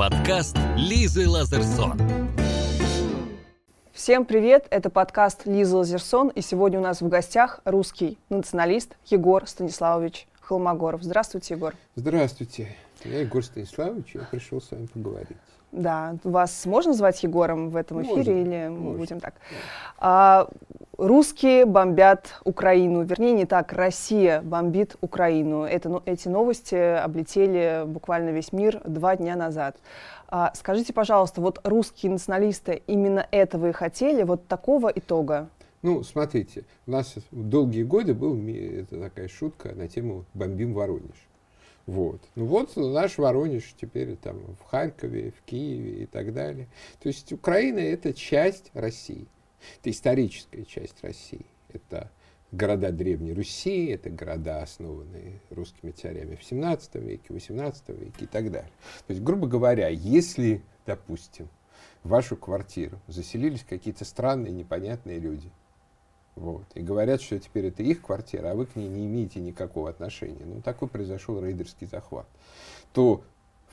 [0.00, 2.00] Подкаст Лизы Лазерсон.
[3.92, 4.66] Всем привет!
[4.70, 11.02] Это подкаст Лиза Лазерсон, и сегодня у нас в гостях русский националист Егор Станиславович Холмогоров.
[11.02, 11.74] Здравствуйте, Егор.
[11.96, 12.74] Здравствуйте.
[13.04, 15.36] Я Егор Станиславович, я пришел с вами поговорить.
[15.70, 18.98] Да, вас можно звать Егором в этом эфире Можно, или мы можно.
[18.98, 19.34] будем так?
[19.98, 20.48] А,
[21.00, 25.64] русские бомбят Украину, вернее не так, Россия бомбит Украину.
[25.64, 29.76] Это, ну, эти новости облетели буквально весь мир два дня назад.
[30.28, 35.48] А, скажите, пожалуйста, вот русские националисты именно этого и хотели, вот такого итога?
[35.82, 41.26] Ну, смотрите, у нас долгие годы был ми- это такая шутка на тему «бомбим Воронеж».
[41.86, 42.20] Вот.
[42.36, 46.68] Ну вот наш Воронеж теперь там в Харькове, в Киеве и так далее.
[47.02, 49.26] То есть Украина– это часть России.
[49.80, 51.46] Это историческая часть России.
[51.68, 52.10] Это
[52.52, 58.50] города Древней Руси, это города, основанные русскими царями в 17 веке, 18 веке и так
[58.50, 58.70] далее.
[59.06, 61.48] То есть, грубо говоря, если, допустим,
[62.02, 65.50] в вашу квартиру заселились какие-то странные, непонятные люди,
[66.34, 69.90] вот, и говорят, что теперь это их квартира, а вы к ней не имеете никакого
[69.90, 72.26] отношения, ну, такой произошел рейдерский захват,
[72.92, 73.22] то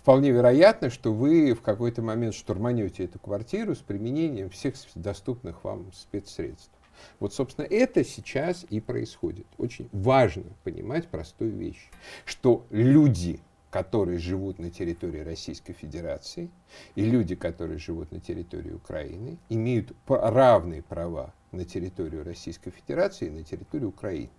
[0.08, 5.92] вполне вероятно, что вы в какой-то момент штурманете эту квартиру с применением всех доступных вам
[5.92, 6.72] спецсредств.
[7.20, 9.46] Вот, собственно, это сейчас и происходит.
[9.58, 11.90] Очень важно понимать простую вещь,
[12.24, 16.50] что люди, которые живут на территории Российской Федерации,
[16.96, 23.32] и люди, которые живут на территории Украины, имеют равные права на территорию Российской Федерации и
[23.32, 24.30] на территорию Украины.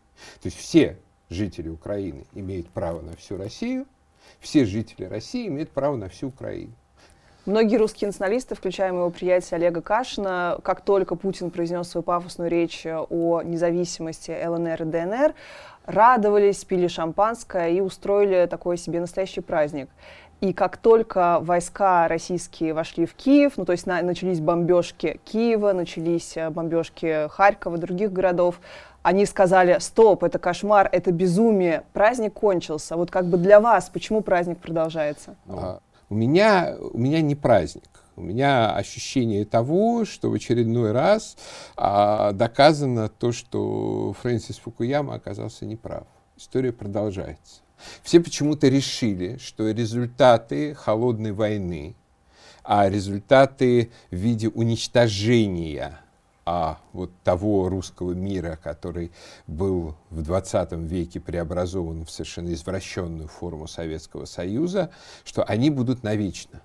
[0.41, 3.87] То есть все жители Украины имеют право на всю Россию,
[4.41, 6.73] все жители России имеют право на всю Украину.
[7.47, 12.85] Многие русские националисты, включая моего приятеля Олега Кашина, как только Путин произнес свою пафосную речь
[12.87, 15.35] о независимости ЛНР и ДНР,
[15.87, 19.89] радовались, пили шампанское и устроили такой себе настоящий праздник.
[20.43, 25.73] И как только войска российские вошли в Киев, ну то есть на- начались бомбежки Киева,
[25.73, 28.61] начались э, бомбежки Харькова, других городов,
[29.09, 32.95] они сказали, стоп, это кошмар, это безумие, праздник кончился.
[32.95, 35.35] Вот как бы для вас, почему праздник продолжается?
[35.49, 35.81] А,
[36.11, 37.89] У меня, у меня не праздник.
[38.17, 41.39] У меня ощущение того, что в очередной раз
[41.75, 46.05] а, доказано то, что Фрэнсис Фукуяма оказался неправ.
[46.37, 47.63] История продолжается.
[48.03, 51.97] Все почему-то решили, что результаты холодной войны,
[52.63, 55.99] а результаты в виде уничтожения
[56.51, 59.13] а вот того русского мира, который
[59.47, 64.91] был в 20 веке преобразован в совершенно извращенную форму Советского Союза,
[65.25, 66.63] что они будут навечно.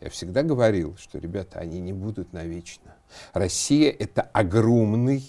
[0.00, 2.94] Я всегда говорил, что, ребята, они не будут навечно.
[3.32, 5.24] Россия— это огромный,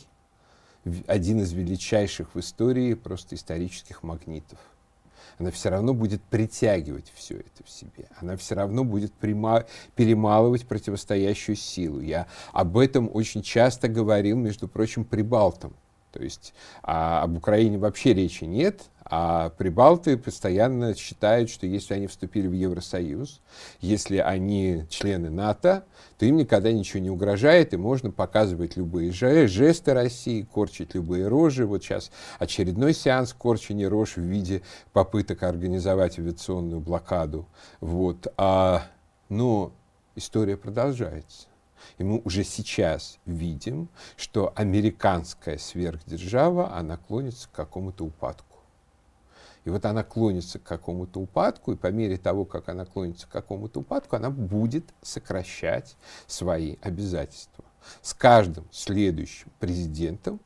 [1.08, 4.60] один из величайших в истории просто исторических магнитов.
[5.40, 8.08] Она все равно будет притягивать все это в себе.
[8.20, 12.00] Она все равно будет прима- перемалывать противостоящую силу.
[12.00, 15.76] Я об этом очень часто говорил, между прочим, прибалтам.
[16.12, 16.54] То есть
[16.84, 22.54] а, об Украине вообще речи нет, а прибалты постоянно считают, что если они вступили в
[22.54, 23.42] Евросоюз,
[23.80, 25.86] если они члены НАТО,
[26.18, 31.28] то им никогда ничего не угрожает, и можно показывать любые же- жесты России, корчить любые
[31.28, 31.66] рожи.
[31.66, 37.48] Вот сейчас очередной сеанс корчения рож в виде попыток организовать авиационную блокаду.
[37.80, 38.28] Вот.
[38.36, 38.84] А,
[39.30, 39.72] но
[40.16, 41.47] история продолжается.
[41.98, 48.58] И мы уже сейчас видим, что американская сверхдержава, она клонится к какому-то упадку.
[49.66, 53.32] И вот она клонится к какому-то упадку, и по мере того, как она клонится к
[53.32, 57.66] какому-то упадку, она будет сокращать свои обязательства.
[58.02, 60.40] С каждым следующим президентом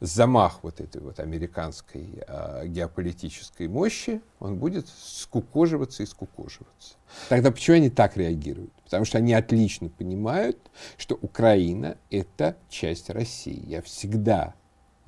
[0.00, 6.94] замах вот этой вот американской а, геополитической мощи, он будет скукоживаться и скукоживаться.
[7.28, 8.72] Тогда почему они так реагируют?
[8.84, 10.58] Потому что они отлично понимают,
[10.96, 13.62] что Украина— это часть России.
[13.66, 14.54] Я всегда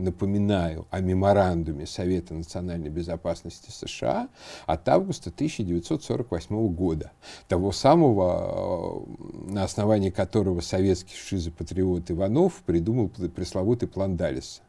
[0.00, 4.28] напоминаю о меморандуме Совета национальной безопасности США
[4.66, 7.12] от августа 1948 года,
[7.48, 14.62] того самого, э, на основании которого советский шизопатриот Иванов придумал пресловутый план Далиса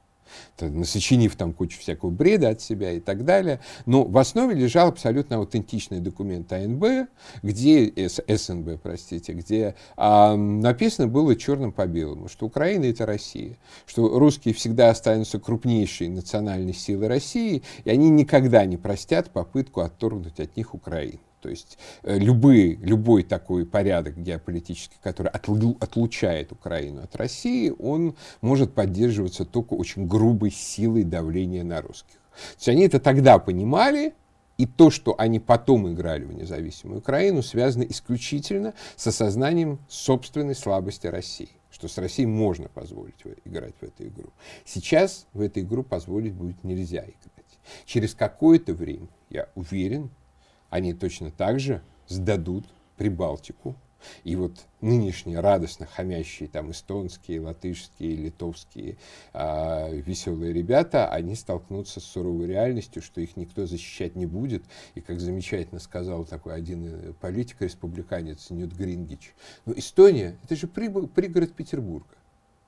[0.60, 3.60] насочинив там кучу всякого бреда от себя и так далее.
[3.86, 7.10] Но в основе лежал абсолютно аутентичный документ АНБ,
[7.44, 14.20] где, СНБ, простите, где а, написано было черным по белому, что Украина это Россия, что
[14.20, 20.56] русские всегда останутся крупнейшей национальной силой России, и они никогда не простят попытку отторгнуть от
[20.58, 21.20] них Украину.
[21.42, 28.16] То есть э, любые, любой такой порядок геополитический, который отлу- отлучает Украину от России, он
[28.42, 32.14] может поддерживаться только очень грубой силой давления на русских.
[32.14, 34.14] То есть они это тогда понимали,
[34.58, 41.08] И то, что они потом играли в независимую Украину, связано исключительно с осознанием собственной слабости
[41.08, 43.16] России что с Россией можно позволить
[43.46, 44.30] играть в эту игру.
[44.66, 47.60] Сейчас в эту игру позволить будет нельзя играть.
[47.86, 50.10] Через какое-то время, я уверен,
[50.72, 52.66] они точно так же сдадут
[52.98, 53.76] Прибалтику,
[54.24, 58.98] и вот нынешние радостно хомящие там эстонские, латышские, литовские
[59.34, 64.64] э, веселые ребята, они столкнутся с суровой реальностью, что их никто защищать не будет.
[64.96, 69.34] И как замечательно сказал такой один э, политик-республиканец Нют Грингич,
[69.66, 72.16] ну Эстония— это же пригород Петербурга.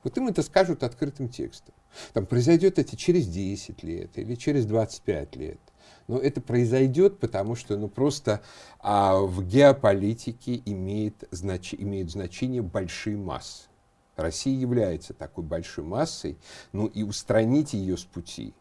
[0.04, 1.74] Вот им это скажут открытым текстом.
[2.12, 5.60] Там произойдет это через 10 лет или через 25 лет.
[6.08, 8.42] Но это произойдет, потому что ну, просто
[8.80, 13.70] а, в геополитике имеет, знач, имеют значение большие массы.
[14.16, 16.38] Россия является такой большой массой,
[16.72, 18.54] ну и устранить ее с пути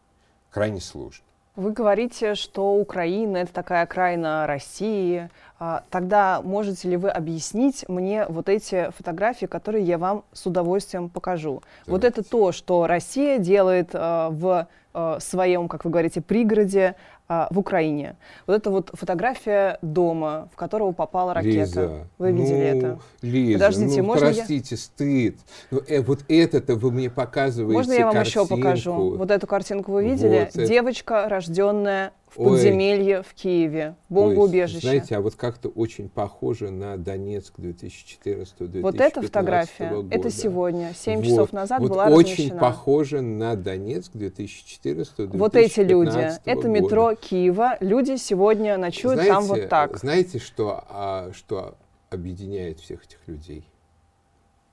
[0.49, 1.25] крайне сложно.
[1.55, 5.29] Вы говорите, что Украина это такая окраина России.
[5.59, 11.09] А, тогда можете ли вы объяснить мне вот эти фотографии, которые я вам с удовольствием
[11.09, 11.61] покажу?
[11.85, 11.91] Давайте.
[11.91, 16.95] Вот это то, что Россия делает а, в а, своем, как вы говорите, пригороде
[17.27, 18.15] а, в Украине.
[18.47, 21.59] Вот это вот фотография дома, в которого попала ракета.
[21.59, 22.99] Лиза, вы видели ну, это?
[23.21, 24.77] Лиза, Подождите, ну, можно простите, я...
[24.77, 25.37] стыд.
[25.71, 28.39] Ну, э, вот это-то вы мне показываете Можно я вам картинку.
[28.41, 29.15] еще покажу?
[29.17, 30.49] Вот эту картинку вы видели?
[30.53, 33.23] Вот Девочка, рожденная в подземелье Ой.
[33.23, 34.77] в Киеве, бомбоубежище.
[34.77, 40.15] Ой, знаете, а вот как-то очень похоже на Донецк 2014-2015 Вот эта фотография, года.
[40.15, 41.25] это сегодня, 7 вот.
[41.25, 42.59] часов назад вот была очень размещена.
[42.59, 49.43] похоже на Донецк 2014-2015 Вот эти люди, это метро Киева, люди сегодня ночуют знаете, там
[49.43, 49.97] вот так.
[49.97, 51.77] Знаете, что, а, что
[52.09, 53.63] объединяет всех этих людей?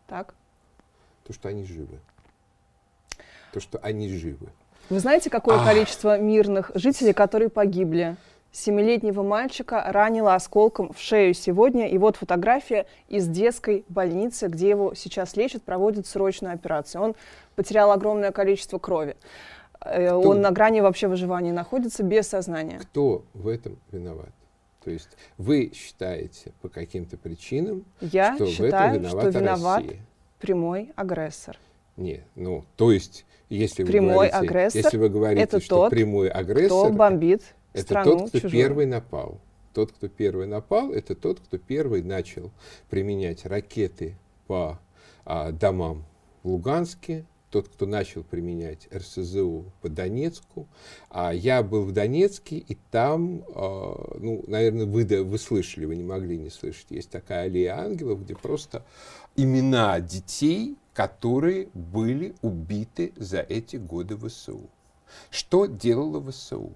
[0.07, 0.35] Так.
[1.27, 2.01] То, что они живы.
[3.53, 4.49] То, что они живы.
[4.91, 5.65] Вы знаете, какое Ах.
[5.65, 8.17] количество мирных жителей, которые погибли?
[8.53, 11.89] Семилетнего мальчика ранило осколком в шею сегодня.
[11.89, 17.01] И вот фотография из детской больницы, где его сейчас лечат, проводят срочную операцию.
[17.03, 17.15] Он
[17.55, 19.17] потерял огромное количество крови.
[19.81, 20.21] Э, Кто?
[20.29, 22.81] Он на грани вообще выживания находится без сознания.
[22.81, 24.31] Кто в этом виноват?
[24.83, 29.83] То есть вы считаете по каким-то причинам, Я что считаю, в этом виновата что виноват
[29.85, 30.01] Россия?
[30.41, 31.57] прямой агрессор.
[31.97, 35.91] Не, ну, то есть, если прямой вы говорите, агрессор если вы говорите, это что тот,
[35.91, 37.43] прямой агрессор, кто бомбит
[37.73, 38.63] это страну тот, кто чужую.
[38.63, 39.41] первый напал.
[39.75, 42.51] Тот, кто первый напал, это тот, кто первый начал
[42.89, 44.17] применять ракеты
[44.47, 44.81] по
[45.25, 46.05] а, домам
[46.43, 50.67] в Луганске, тот, кто начал применять РСЗУ по Донецку.
[51.09, 55.97] А я был в Донецке, и там, э, ну, наверное, вы, да, вы слышали, вы
[55.97, 58.85] не могли не слышать, есть такая аллея ангелов, где просто
[59.37, 64.69] имена детей, которые были убиты за эти годы ВСУ.
[65.31, 66.75] Что делала ВСУ?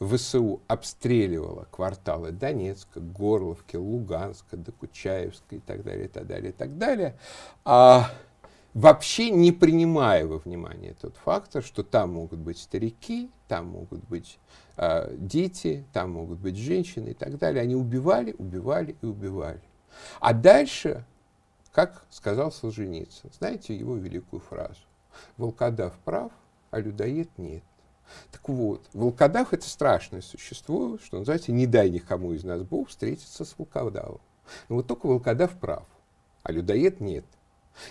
[0.00, 6.76] ВСУ обстреливала кварталы Донецка, Горловки, Луганска, Докучаевска и так далее, и так далее, и так
[6.76, 7.16] далее.
[7.64, 8.10] А
[8.74, 14.38] вообще не принимая во внимание тот фактор, что там могут быть старики, там могут быть
[14.76, 17.62] э, дети, там могут быть женщины и так далее.
[17.62, 19.62] Они убивали, убивали и убивали.
[20.20, 21.06] А дальше,
[21.76, 24.80] как сказал Солженицын, знаете его великую фразу?
[25.36, 26.32] Волкодав прав,
[26.70, 27.62] а людоед нет.
[28.32, 33.44] Так вот, волкодав это страшное существо, что называется, не дай никому из нас Бог встретиться
[33.44, 34.22] с волкодавом.
[34.70, 35.84] Но вот только волкодав прав,
[36.44, 37.26] а людоед нет.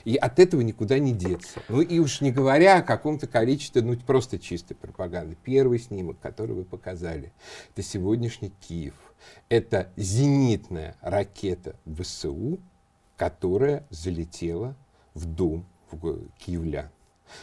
[0.03, 1.61] И от этого никуда не деться.
[1.69, 5.37] Ну и уж не говоря о каком-то количестве, ну просто чистой пропаганды.
[5.43, 7.31] Первый снимок, который вы показали,
[7.69, 8.95] это сегодняшний Киев.
[9.47, 12.59] Это зенитная ракета ВСУ,
[13.17, 14.75] которая залетела
[15.13, 16.89] в дом в киевлян.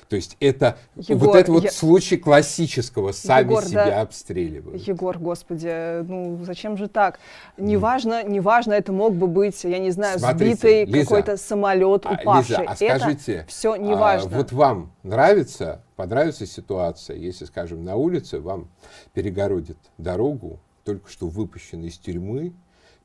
[0.08, 1.70] То есть это Егор, вот это вот я...
[1.70, 4.00] случай классического сами Егор, себя да...
[4.02, 4.86] обстреливают.
[4.86, 7.18] Егор, господи, ну зачем же так?
[7.56, 12.58] Неважно, неважно, это мог бы быть, я не знаю, Смотрите, сбитый какой-то самолет а, упавший.
[12.58, 14.30] Лиза, а скажите, это все неважно.
[14.32, 18.68] А, вот вам нравится, понравится ситуация, если, скажем, на улице вам
[19.14, 22.52] перегородит дорогу только что выпущенный из тюрьмы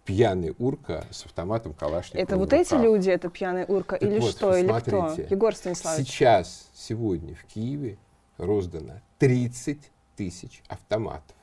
[0.08, 2.22] пьяный урка с автоматом Калашникова.
[2.24, 5.14] Это вот эти люди, это пьяный урка, так или вот, что, или кто?
[5.30, 6.08] Егор Станиславович.
[6.08, 7.98] Сейчас, сегодня в Киеве
[8.38, 9.80] роздано 30
[10.16, 11.36] тысяч автоматов.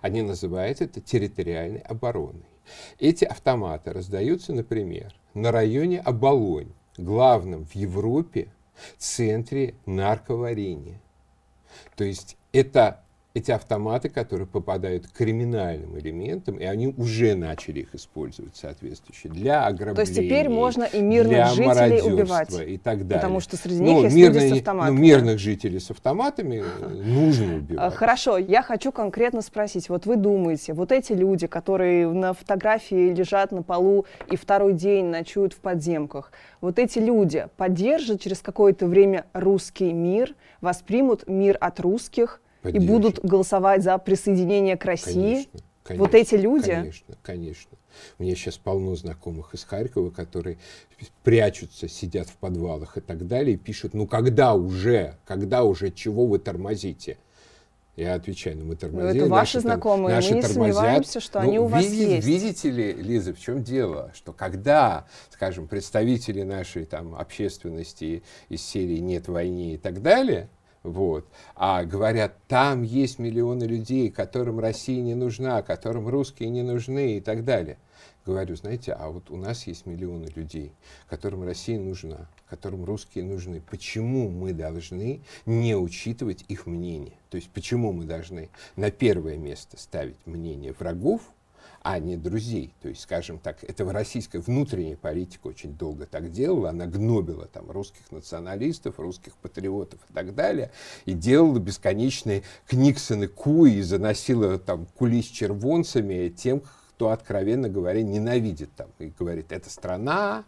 [0.00, 2.44] Они называют это территориальной обороной.
[2.98, 8.48] Эти автоматы раздаются, например, на районе Оболонь, главном в Европе
[8.98, 11.00] центре нарковарения.
[11.94, 13.04] То есть это
[13.38, 19.64] эти автоматы, которые попадают к криминальным элементам, и они уже начали их использовать соответствующе для
[19.66, 19.94] ограбления.
[19.94, 22.52] То есть теперь можно и мирных жителей убивать.
[22.60, 23.20] И так далее.
[23.20, 24.94] Потому что среди них ну, есть мирные, люди с автоматами.
[24.94, 26.64] Ну, мирных жителей с автоматами
[27.04, 27.94] нужно убивать.
[27.94, 29.88] Хорошо, я хочу конкретно спросить.
[29.88, 35.06] Вот вы думаете, вот эти люди, которые на фотографии лежат на полу и второй день
[35.06, 41.80] ночуют в подземках, вот эти люди поддержат через какое-то время русский мир, воспримут мир от
[41.80, 45.34] русских И будут голосовать за присоединение к России?
[45.34, 46.70] Конечно, конечно, вот эти люди?
[46.70, 47.78] Конечно, конечно.
[48.18, 50.58] У меня сейчас полно знакомых из Харькова, которые
[51.22, 56.26] прячутся, сидят в подвалах и так далее, и пишут, ну когда уже, когда уже, чего
[56.26, 57.18] вы тормозите?
[57.98, 59.08] Я отвечаю, ну мы тормозим.
[59.08, 60.74] Ну, это ваши наши, знакомые, наши мы не тормозят.
[60.76, 62.26] сомневаемся, что ну, они у вас видите, есть.
[62.28, 64.12] Видите ли, Лиза, в чем дело?
[64.14, 70.48] Что когда, скажем, представители нашей там, общественности из серии «Нет войны» и так далее,
[70.90, 71.26] вот.
[71.54, 77.20] А говорят, там есть миллионы людей, которым Россия не нужна, которым русские не нужны и
[77.20, 77.78] так далее.
[78.24, 80.74] Говорю, знаете, а вот у нас есть миллионы людей,
[81.08, 83.62] которым Россия нужна, которым русские нужны.
[83.70, 87.14] Почему мы должны не учитывать их мнение?
[87.30, 91.22] То есть почему мы должны на первое место ставить мнение врагов,
[91.82, 92.74] а не друзей.
[92.82, 96.70] То есть, скажем так, это российская внутренняя политика очень долго так делала.
[96.70, 100.70] Она гнобила там русских националистов, русских патриотов и так далее.
[101.04, 108.02] И делала бесконечные книксоны куи и заносила там кули с червонцами тем, кто, откровенно говоря,
[108.02, 108.88] ненавидит там.
[108.98, 110.44] И говорит, эта страна,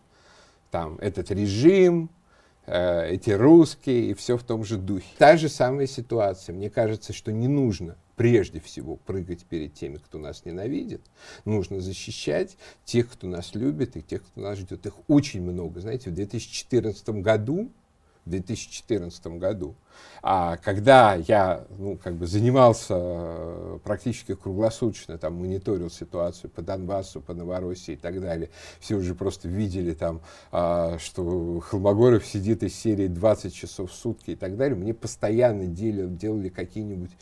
[0.70, 2.10] там, этот режим,
[2.66, 5.06] э, эти русские, и все в том же духе.
[5.16, 6.54] Та же самая ситуация.
[6.54, 11.00] Мне кажется, что не нужно прежде всего прыгать перед теми, кто нас ненавидит.
[11.46, 14.84] Нужно защищать тех, кто нас любит, и тех, кто нас ждет.
[14.84, 15.80] Их очень много.
[15.80, 17.70] Знаете, в 2014 году
[18.26, 19.74] в 2014 году.
[20.22, 27.22] А когда я ну, как бы занимался э, практически круглосуточно, там, мониторил ситуацию по Донбассу,
[27.22, 30.20] по Новороссии и так далее, все уже просто видели там,
[30.52, 35.66] а, что Холмогоров сидит из серии 20 часов в сутки и так далее, мне постоянно
[35.66, 37.12] делали, делали какие-нибудь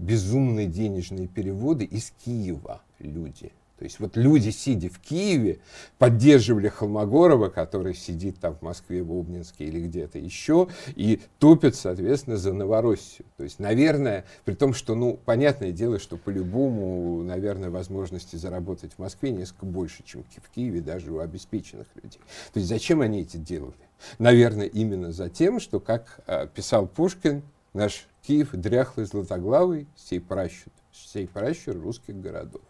[0.00, 3.52] безумные денежные переводы из Киева люди.
[3.80, 5.58] То есть вот люди, сидя в Киеве,
[5.96, 12.36] поддерживали Холмогорова, который сидит там в Москве, в Обнинске или где-то еще, и топят, соответственно,
[12.36, 13.26] за Новороссию.
[13.38, 18.98] То есть, наверное, при том, что, ну, понятное дело, что по-любому, наверное, возможности заработать в
[18.98, 22.20] Москве несколько больше, чем в Киеве, даже у обеспеченных людей.
[22.52, 23.72] То есть, зачем они это делали?
[24.18, 27.42] Наверное, именно за тем, что, как э, писал Пушкин,
[27.72, 32.62] наш Киев дряхлый, златоглавый, сей пращур, сей пращур русских городов.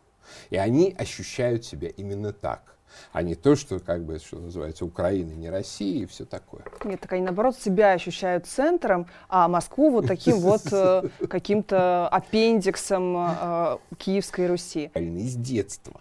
[0.50, 2.76] И они ощущают себя именно так
[3.12, 6.62] а не то, что, как бы, что называется, Украина, не Россия и все такое.
[6.85, 13.16] Нет, так они, наоборот, себя ощущают центром, а Москву вот таким вот э, каким-то аппендиксом
[13.16, 14.90] э, Киевской Руси.
[14.95, 16.00] Из детства,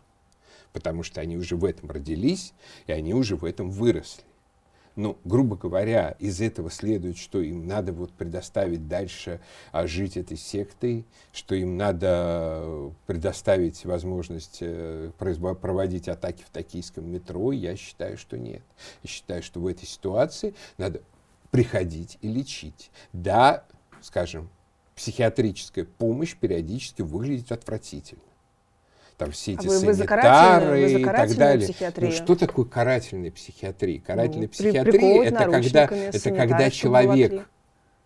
[0.73, 2.53] потому что они уже в этом родились,
[2.87, 4.23] и они уже в этом выросли.
[4.99, 9.39] Ну, грубо говоря, из этого следует, что им надо вот предоставить дальше
[9.71, 17.53] а, жить этой сектой, что им надо предоставить возможность э, проводить атаки в токийском метро.
[17.53, 18.61] Я считаю, что нет.
[19.01, 21.01] Я считаю, что в этой ситуации надо
[21.49, 22.91] приходить и лечить.
[23.13, 23.63] Да,
[24.01, 24.49] скажем,
[24.97, 28.28] психиатрическая помощь периодически выглядит отвратительно
[29.19, 31.69] там все эти а вы, санитары вы и так далее.
[31.97, 33.99] Ну, что такое карательная психиатрия?
[33.99, 37.45] Карательная ну, психиатрия это когда, это когда человек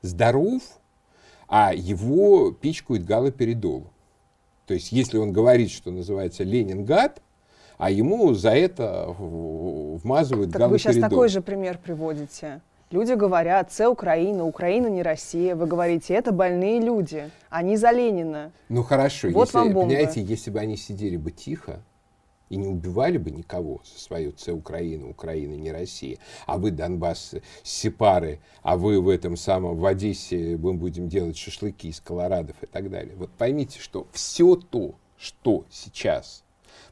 [0.01, 0.63] здоров,
[1.47, 3.89] а его пичкают галоперидолом.
[4.65, 7.21] То есть, если он говорит, что называется Ленинград,
[7.77, 10.69] а ему за это вмазывают так галоперидол.
[10.71, 12.61] Вы сейчас такой же пример приводите.
[12.91, 15.55] Люди говорят, це Украина, Украина не Россия.
[15.55, 18.51] Вы говорите, это больные люди, они за Ленина.
[18.69, 19.87] Ну хорошо, вот если, вам бомба.
[19.87, 21.79] понимаете, если бы они сидели бы тихо,
[22.53, 27.33] и не убивали бы никого за свою Це Украина, Украина не Россия, а вы Донбасс,
[27.63, 32.67] Сепары, а вы в этом самом, в Одессе мы будем делать шашлыки из колорадов и
[32.67, 33.15] так далее.
[33.15, 36.43] Вот поймите, что все то, что сейчас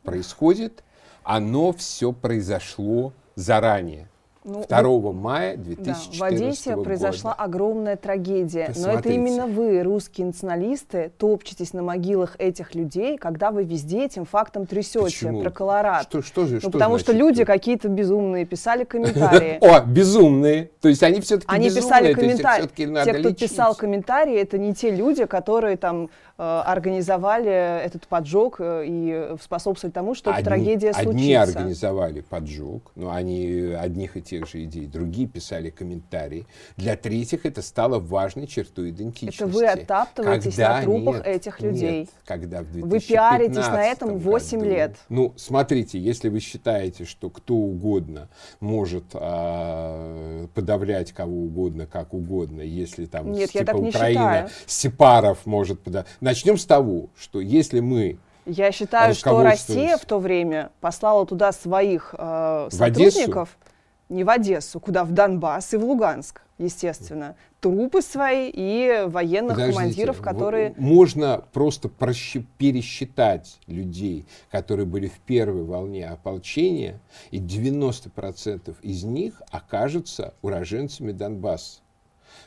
[0.03, 0.83] происходит,
[1.23, 4.07] оно все произошло заранее.
[4.43, 5.13] Ну, 2 вы...
[5.13, 6.83] мая 2014 да, В Одессе года.
[6.83, 8.67] произошла огромная трагедия.
[8.67, 8.93] Посмотрите.
[8.93, 14.25] Но это именно вы, русские националисты, топчетесь на могилах этих людей, когда вы везде этим
[14.25, 15.41] фактом трясете Почему?
[15.41, 16.03] про Колорад.
[16.03, 17.07] Что, что же, ну, что потому значит?
[17.07, 19.59] что люди какие-то безумные писали комментарии.
[19.61, 20.71] О, безумные.
[20.81, 22.67] То есть они все-таки Они писали комментарии.
[23.03, 26.09] Те, кто писал комментарии, это не те люди, которые там
[26.41, 31.09] организовали этот поджог э, и способствовали тому, что одни, эта трагедия случится.
[31.11, 36.47] Одни организовали поджог, но они одних и тех же идей, другие писали комментарии.
[36.77, 39.43] Для третьих это стало важной чертой идентичности.
[39.43, 41.99] Это вы оттаптываетесь когда, на трупах нет, этих людей.
[41.99, 44.95] Нет, когда в вы пиаритесь на этом 8 году, лет.
[45.09, 48.29] Ну, смотрите, если вы считаете, что кто угодно
[48.59, 55.45] может а, подавлять кого угодно, как угодно, если там нет, типа я так Украина, Сепаров
[55.45, 56.07] может подавлять.
[56.31, 61.51] Начнем с того, что если мы я считаю, что Россия в то время послала туда
[61.51, 63.57] своих э, сотрудников,
[64.07, 65.03] не в Одессу, куда?
[65.03, 70.73] В Донбасс и в Луганск, естественно, трупы свои и военных Подождите, командиров, которые...
[70.77, 80.33] Можно просто пересчитать людей, которые были в первой волне ополчения, и 90% из них окажутся
[80.41, 81.81] уроженцами Донбасса.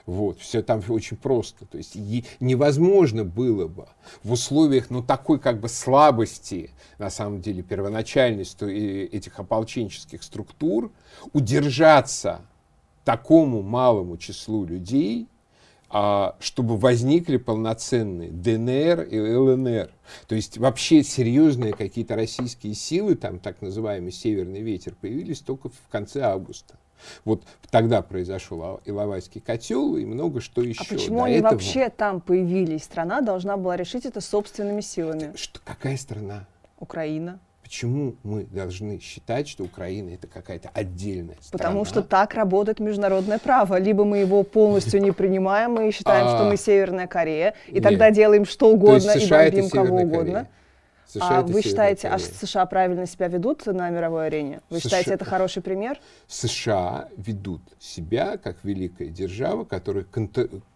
[0.06, 1.66] Вот, все там очень просто.
[1.66, 1.96] То есть
[2.40, 3.88] невозможно было бы
[4.22, 10.92] в условиях, ну, такой как бы слабости, на самом деле, первоначальности этих ополченческих структур,
[11.32, 12.42] удержаться
[13.04, 15.28] такому малому числу людей,
[15.96, 19.90] а, чтобы возникли полноценные ДНР и ЛНР.
[20.26, 25.88] То есть вообще серьезные какие-то российские силы, там так называемый «Северный ветер», появились только в
[25.90, 26.76] конце августа.
[27.25, 30.82] Вот тогда произошел Иловайский котел и много что еще.
[30.82, 31.52] А почему До они этого...
[31.52, 32.84] вообще там появились?
[32.84, 35.32] Страна должна была решить это собственными силами.
[35.37, 36.46] Что, какая страна?
[36.78, 37.38] Украина.
[37.62, 41.50] Почему мы должны считать, что Украина это какая-то отдельная страна?
[41.52, 43.78] Потому что так работает международное право.
[43.78, 48.44] Либо мы его полностью не принимаем и считаем, что мы Северная Корея, и тогда делаем
[48.44, 50.46] что угодно и бомбим кого угодно.
[51.06, 54.61] США а вы считаете, а США правильно себя ведут на мировой арене?
[54.70, 56.00] Вы США, считаете, это хороший пример?
[56.26, 60.06] США ведут себя как великая держава, которая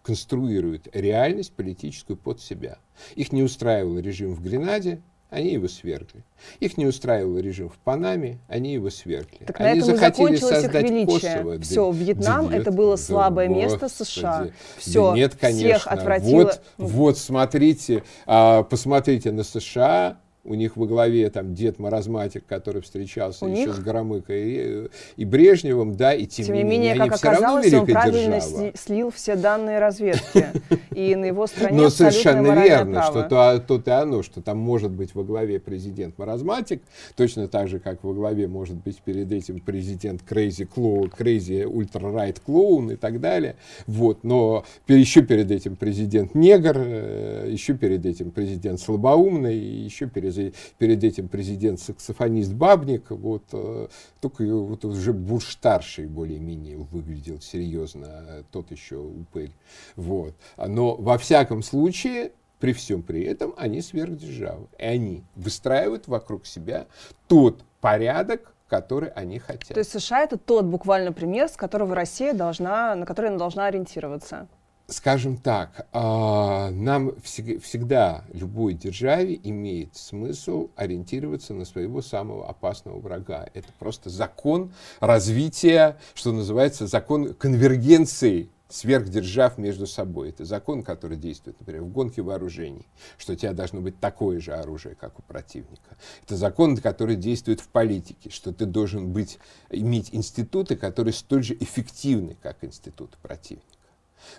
[0.03, 2.77] конструирует реальность политическую под себя.
[3.15, 6.23] Их не устраивал режим в Гренаде, они его свергли.
[6.59, 9.45] Их не устраивал режим в Панаме, они его свергли.
[9.45, 11.35] Так они на этом захотели создать их величие.
[11.37, 11.59] Косово.
[11.61, 14.07] Все, Вьетнам да, это было слабое да, место господи.
[14.07, 14.47] США.
[14.77, 15.69] Все, да нет, конечно.
[15.69, 16.43] всех отвратило.
[16.43, 20.17] Вот, вот смотрите, а, посмотрите на США,
[20.49, 23.75] у них во главе там дед маразматик, который встречался у еще них?
[23.75, 28.39] с Громыкой и, и Брежневым, да, и тем, тем не менее, как оказалось, он правильно
[28.39, 28.71] держава.
[28.75, 30.47] слил все данные разведки,
[30.95, 34.89] и на его стороне Но совершенно верно, что то, то и оно, что там может
[34.91, 36.81] быть во главе президент маразматик,
[37.15, 42.37] точно так же, как во главе может быть перед этим президент Crazy Клоун, Ultra Right
[42.43, 48.31] Клоун и так далее, вот, но еще перед этим президент негр, э, еще перед этим
[48.31, 50.38] президент слабоумный, еще перед
[50.77, 53.87] перед этим президент-саксофонист Бабник, вот, э,
[54.19, 59.51] только вот уже Буш-старший более-менее выглядел серьезно, тот еще упырь.
[59.95, 60.33] Вот.
[60.57, 64.67] Но во всяком случае, при всем при этом, они сверхдержавы.
[64.77, 66.87] И они выстраивают вокруг себя
[67.27, 69.69] тот порядок, который они хотят.
[69.69, 73.65] То есть США это тот буквально пример, с которого Россия должна, на который она должна
[73.65, 74.47] ориентироваться
[74.89, 83.47] скажем так, а, нам всегда, любой державе имеет смысл ориентироваться на своего самого опасного врага.
[83.53, 90.29] Это просто закон развития, что называется, закон конвергенции сверхдержав между собой.
[90.29, 92.85] Это закон, который действует, например, в гонке вооружений,
[93.17, 95.97] что у тебя должно быть такое же оружие, как у противника.
[96.23, 99.39] Это закон, который действует в политике, что ты должен быть,
[99.71, 103.78] иметь институты, которые столь же эффективны, как институты противника.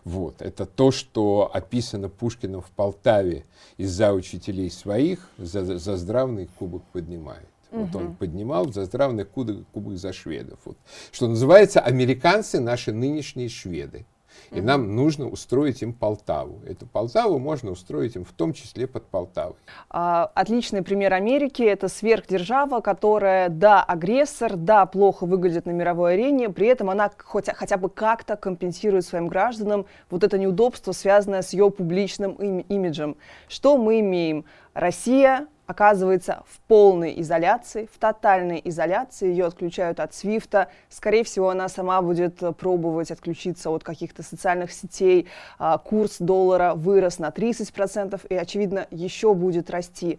[0.05, 0.43] Вот.
[0.43, 3.45] Это то, что описано Пушкиным в Полтаве
[3.77, 7.49] из-за учителей своих за, за здравный кубок поднимает.
[7.73, 7.85] Угу.
[7.85, 10.59] Вот он поднимал за здравный кубок, кубок за шведов.
[10.65, 10.77] Вот.
[11.13, 14.05] Что называется, американцы наши нынешние шведы.
[14.51, 16.61] И нам нужно устроить им Полтаву.
[16.67, 19.57] Эту Полтаву можно устроить им в том числе под Полтавой.
[19.89, 26.51] А, отличный пример Америки– это сверхдержава, которая, да, агрессор, да, плохо выглядит на мировой арене,
[26.51, 31.53] при этом она хоть, хотя бы как-то компенсирует своим гражданам вот это неудобство, связанное с
[31.53, 33.17] ее публичным им, имиджем.
[33.49, 34.45] Что мы имеем?
[34.75, 40.69] Россия оказывается в полной изоляции, в тотальной изоляции, ее отключают от Свифта.
[40.89, 45.29] Скорее всего, она сама будет пробовать отключиться от каких-то социальных сетей.
[45.59, 50.19] А, курс доллара вырос на 30% и, очевидно, еще будет расти.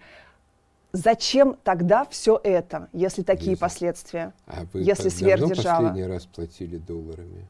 [0.94, 4.34] Зачем тогда все это, если такие Лиза, последствия?
[4.48, 5.90] А вы если сверхдержава?
[5.90, 7.48] последний раз платили долларами?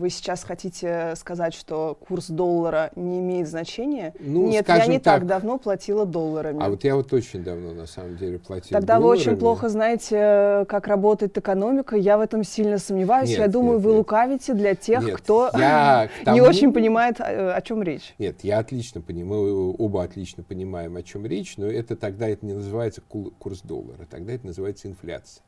[0.00, 4.14] Вы сейчас хотите сказать, что курс доллара не имеет значения?
[4.18, 6.58] Ну, Нет, я не так, так давно платила долларами.
[6.62, 9.18] А вот я вот очень давно, на самом деле, платила Тогда долларами.
[9.18, 11.96] вы очень плохо знаете, как работает экономика.
[11.96, 13.28] Я в этом сильно сомневаюсь.
[13.28, 13.98] Нет, я думаю, нет, вы нет.
[13.98, 15.50] лукавите для тех, нет, кто
[16.24, 16.34] тому...
[16.34, 18.14] не очень понимает, о, о чем речь.
[18.18, 22.54] Нет, я отлично понимаю, оба отлично понимаем, о чем речь, но это тогда это не
[22.54, 25.42] называется курс доллара, тогда это называется инфляция.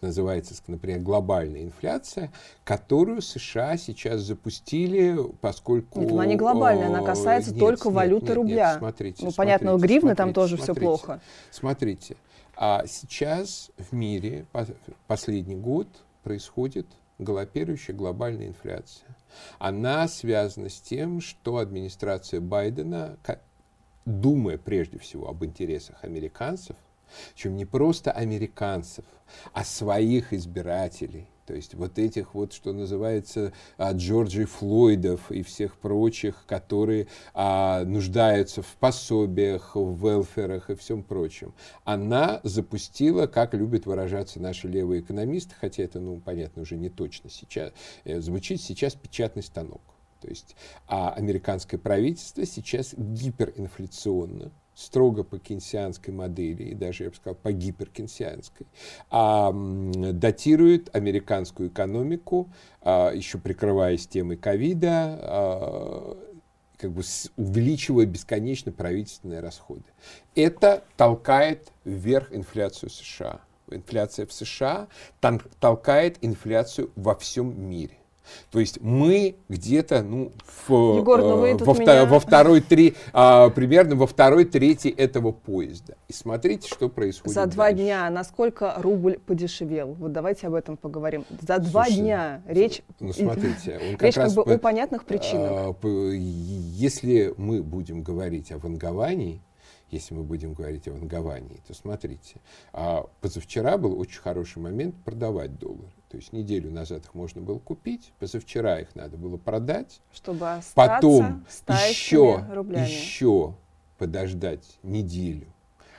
[0.00, 2.32] Называется, например, глобальная инфляция,
[2.64, 6.00] которую США сейчас запустили, поскольку...
[6.00, 8.70] Нет, она не глобальная, она касается нет, только нет, валюты нет, рубля.
[8.70, 11.20] Нет, смотрите, ну, смотрите, понятно, у гривны смотрите, там тоже смотрите, все плохо.
[11.50, 12.16] Смотрите,
[12.56, 14.46] а сейчас в мире
[15.06, 15.86] последний год
[16.22, 16.86] происходит
[17.18, 19.16] галопирующая глобальная инфляция.
[19.58, 23.16] Она связана с тем, что администрация Байдена,
[24.04, 26.76] думая прежде всего об интересах американцев,
[27.34, 29.04] причем не просто американцев,
[29.52, 35.78] а своих избирателей, то есть вот этих вот, что называется, а, Джорджи Флойдов и всех
[35.78, 41.54] прочих, которые а, нуждаются в пособиях, в велферах и всем прочем.
[41.84, 47.30] Она запустила, как любят выражаться наши левые экономисты, хотя это, ну, понятно, уже не точно
[47.30, 47.72] сейчас,
[48.04, 49.80] э, звучит сейчас печатный станок.
[50.20, 57.16] То есть а американское правительство сейчас гиперинфляционно, строго по кенсианской модели, и даже, я бы
[57.16, 58.66] сказал, по гиперкенсианской,
[59.10, 62.48] а, датирует американскую экономику,
[62.80, 66.18] а, еще прикрываясь темой ковида, а,
[66.76, 67.02] как бы
[67.36, 69.84] увеличивая бесконечно правительственные расходы.
[70.36, 73.40] Это толкает вверх инфляцию США.
[73.68, 74.86] Инфляция в США
[75.58, 77.98] толкает инфляцию во всем мире.
[78.50, 80.32] То есть мы где-то, ну,
[80.66, 82.06] в, Егор, ну э, во, меня...
[82.06, 85.96] во второй три, а, примерно во второй трети этого поезда.
[86.08, 87.34] И смотрите, что происходит.
[87.34, 87.82] За два дальше.
[87.82, 89.94] дня насколько рубль подешевел?
[89.94, 91.24] Вот давайте об этом поговорим.
[91.40, 92.82] За два Слушай, дня речь.
[93.00, 95.50] Ну смотрите, он как речь раз как бы по, о понятных причинах.
[95.52, 99.42] А, по, если мы будем говорить о ванговании,
[99.90, 102.40] если мы будем говорить о ванговании, то смотрите,
[102.72, 105.92] а позавчера был очень хороший момент продавать доллары.
[106.08, 110.00] То есть неделю назад их можно было купить, позавчера их надо было продать.
[110.12, 112.86] Чтобы остаться потом еще, рублями.
[112.86, 113.54] еще
[113.98, 115.52] подождать неделю,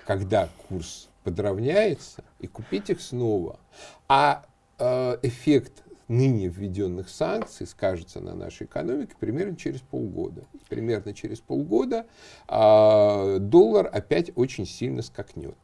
[0.07, 3.59] когда курс подравняется, и купить их снова.
[4.07, 4.45] А
[4.79, 10.45] э, эффект ныне введенных санкций скажется на нашей экономике примерно через полгода.
[10.69, 12.07] Примерно через полгода
[12.47, 15.55] э, доллар опять очень сильно скакнет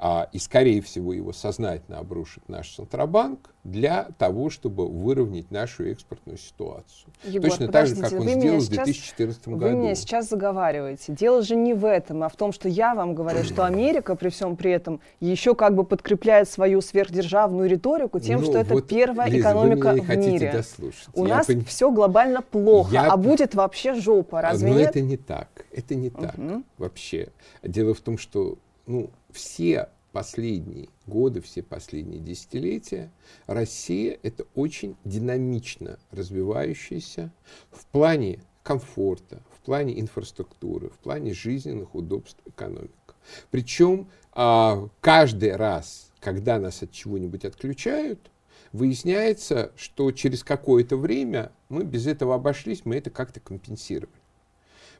[0.00, 6.38] а, и, скорее всего, его сознательно обрушит наш Центробанк для того, чтобы выровнять нашу экспортную
[6.38, 7.12] ситуацию.
[7.24, 9.58] Егор, Точно так же, как он сделал в 2014 сейчас, году.
[9.58, 11.12] Вы меня сейчас заговариваете.
[11.12, 14.28] Дело же не в этом, а в том, что я вам говорю, что Америка при
[14.28, 19.28] всем при этом еще как бы подкрепляет свою сверхдержавную риторику тем, ну, что это первая
[19.28, 20.52] Лиза, экономика вы в мире.
[20.52, 21.08] Дослушать.
[21.14, 21.64] У я нас пон...
[21.64, 23.10] все глобально плохо, я...
[23.10, 24.90] а будет вообще жопа, разве Но нет?
[24.90, 25.48] это не так.
[25.72, 26.36] Это не так
[26.78, 27.30] вообще.
[27.64, 33.10] Дело в том, что ну, все последние годы, все последние десятилетия,
[33.46, 37.32] Россия— это очень динамично развивающаяся
[37.70, 43.14] в плане комфорта, в плане инфраструктуры, в плане жизненных удобств экономика.
[43.50, 48.30] Причем а, каждый раз, когда нас от чего-нибудь отключают,
[48.72, 54.17] выясняется, что через какое-то время мы без этого обошлись, мы это как-то компенсировали.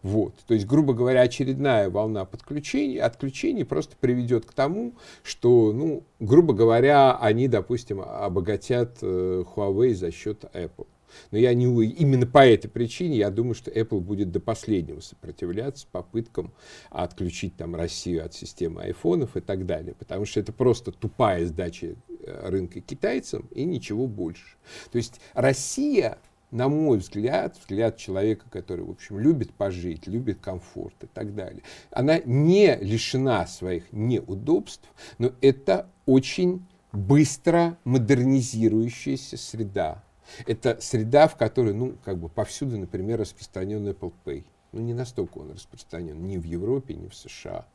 [0.02, 0.34] Вот.
[0.46, 6.54] То есть, грубо говоря, очередная волна подключений, отключений просто приведет к тому, что, ну, грубо
[6.54, 10.86] говоря, они, допустим, обогатят э, Huawei за счет Apple.
[11.30, 15.86] Но я не именно по этой причине я думаю, что Apple будет до последнего сопротивляться
[15.90, 16.52] попыткам
[16.90, 21.94] отключить там Россию от системы айфонов и так далее, потому что это просто тупая сдача
[22.20, 24.56] э, рынка китайцам и ничего больше.
[24.90, 26.18] То есть Россия
[26.50, 31.62] на мой взгляд, взгляд человека, который, в общем, любит пожить, любит комфорт и так далее,
[31.90, 40.02] она не лишена своих неудобств, но это очень быстро модернизирующаяся среда.
[40.46, 44.44] Это среда, в которой, ну, как бы повсюду, например, распространен Apple Pay.
[44.72, 47.66] Ну, не настолько он распространен ни в Европе, ни в США.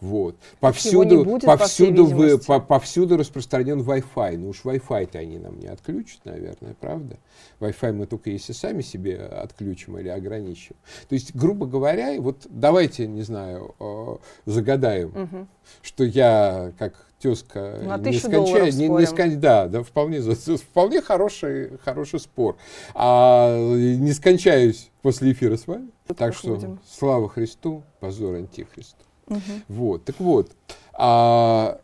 [0.00, 0.36] Вот.
[0.60, 4.36] Повсюду, будет, повсюду, по вы, по, повсюду распространен Wi-Fi.
[4.36, 7.16] Ну уж Wi-Fi-то они нам не отключат, наверное, правда?
[7.60, 10.76] Wi-Fi мы только если сами себе отключим или ограничим.
[11.08, 15.46] То есть, грубо говоря, вот давайте, не знаю, э, загадаем, угу.
[15.82, 19.40] что я как тезка ну, не скончаю, не, не скон...
[19.40, 22.56] да, да, вполне, вполне хороший, хороший спор.
[22.94, 25.90] А не скончаюсь после эфира с вами.
[26.06, 26.80] Тут так что будем.
[26.88, 29.04] слава Христу, позор антихристу.
[29.30, 29.40] Угу.
[29.68, 30.52] Вот, так вот,
[30.92, 31.80] а,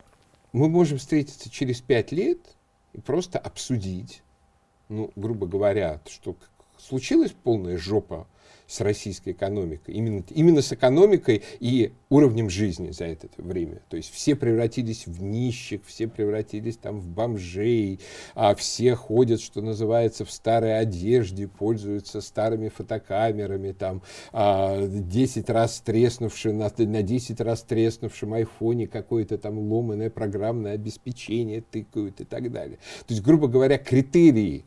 [0.53, 2.39] мы можем встретиться через пять лет
[2.93, 4.21] и просто обсудить,
[4.89, 6.35] ну, грубо говоря, что
[6.77, 8.27] случилась полная жопа
[8.67, 13.81] с российской экономикой, именно, именно с экономикой и уровнем жизни за это время.
[13.89, 17.99] То есть все превратились в нищих, все превратились там в бомжей,
[18.35, 24.01] а все ходят, что называется, в старой одежде, пользуются старыми фотокамерами, там
[24.33, 31.61] а, 10 раз треснувшим, на, на 10 раз треснувшем айфоне какое-то там ломаное программное обеспечение
[31.61, 32.77] тыкают и так далее.
[33.07, 34.65] То есть, грубо говоря, критерии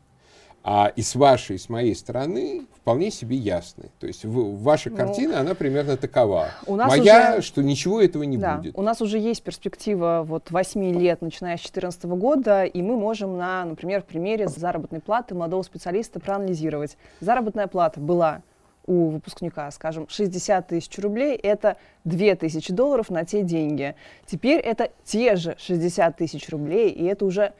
[0.63, 3.85] а и с вашей, и с моей стороны вполне себе ясны.
[3.99, 6.49] То есть в, ваша ну, картина, она примерно такова.
[6.67, 8.77] У нас Моя, уже, что ничего этого не да, будет.
[8.77, 13.37] У нас уже есть перспектива вот 8 лет, начиная с 2014 года, и мы можем
[13.37, 16.97] на, например, примере заработной платы молодого специалиста проанализировать.
[17.19, 18.41] Заработная плата была
[18.85, 23.95] у выпускника, скажем, 60 тысяч рублей, это 2 тысячи долларов на те деньги.
[24.25, 27.53] Теперь это те же 60 тысяч рублей, и это уже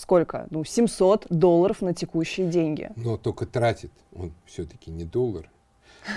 [0.00, 0.46] сколько?
[0.50, 2.90] Ну, 700 долларов на текущие деньги.
[2.96, 5.48] Но только тратит он все-таки не доллар.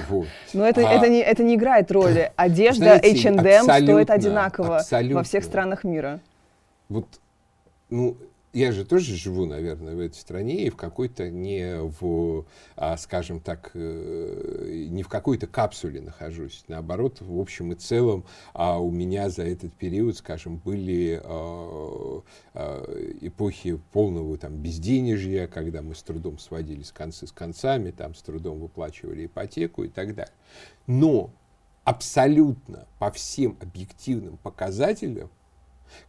[0.07, 0.27] Вот.
[0.53, 2.31] Но это, а, это, не, это не играет роли.
[2.35, 5.17] Одежда знаете, H&M стоит одинаково абсолютно.
[5.17, 6.19] во всех странах мира.
[6.87, 7.07] Вот,
[7.89, 8.15] ну,
[8.53, 13.39] я же тоже живу, наверное, в этой стране и в какой-то не в, а, скажем
[13.39, 16.65] так, э, не в какой-то капсуле нахожусь.
[16.67, 22.21] Наоборот, в общем и целом а у меня за этот период, скажем, были а,
[22.53, 28.13] а, эпохи полного там безденежья, когда мы с трудом сводили с концы с концами, там
[28.13, 30.33] с трудом выплачивали ипотеку и так далее.
[30.87, 31.31] Но
[31.83, 35.29] абсолютно по всем объективным показателям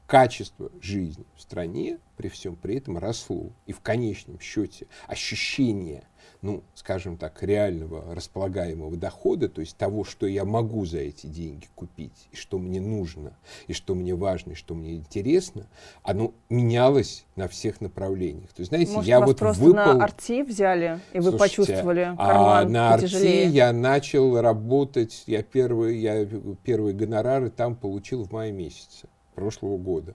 [0.07, 3.51] качество жизни в стране при всем при этом росло.
[3.67, 6.05] И в конечном счете ощущение,
[6.41, 11.67] ну, скажем так, реального располагаемого дохода, то есть того, что я могу за эти деньги
[11.75, 15.67] купить, и что мне нужно, и что мне важно, и что мне интересно,
[16.03, 18.53] оно менялось на всех направлениях.
[18.53, 19.95] То есть, знаете, Может, я вас вот просто выпал...
[19.97, 25.25] на арти взяли, и вы Слушайте, почувствовали а карман а на арти я начал работать,
[25.27, 26.25] я первый, я
[26.63, 30.15] первые гонорары там получил в мае месяце прошлого года.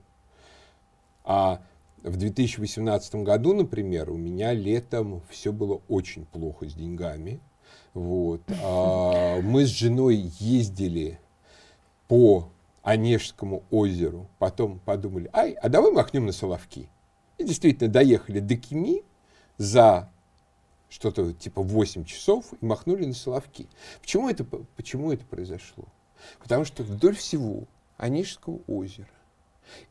[1.24, 1.62] А
[2.02, 7.40] в 2018 году, например, у меня летом все было очень плохо с деньгами.
[7.94, 8.42] Вот.
[8.62, 11.20] А мы с женой ездили
[12.06, 12.50] по
[12.82, 16.88] Онежскому озеру, потом подумали, ай, а давай махнем на Соловки.
[17.36, 19.02] И действительно доехали до Кими
[19.58, 20.10] за
[20.88, 23.68] что-то типа 8 часов и махнули на Соловки.
[24.00, 24.44] Почему это,
[24.76, 25.84] почему это произошло?
[26.40, 27.64] Потому что вдоль всего
[27.98, 29.10] Онежского озера.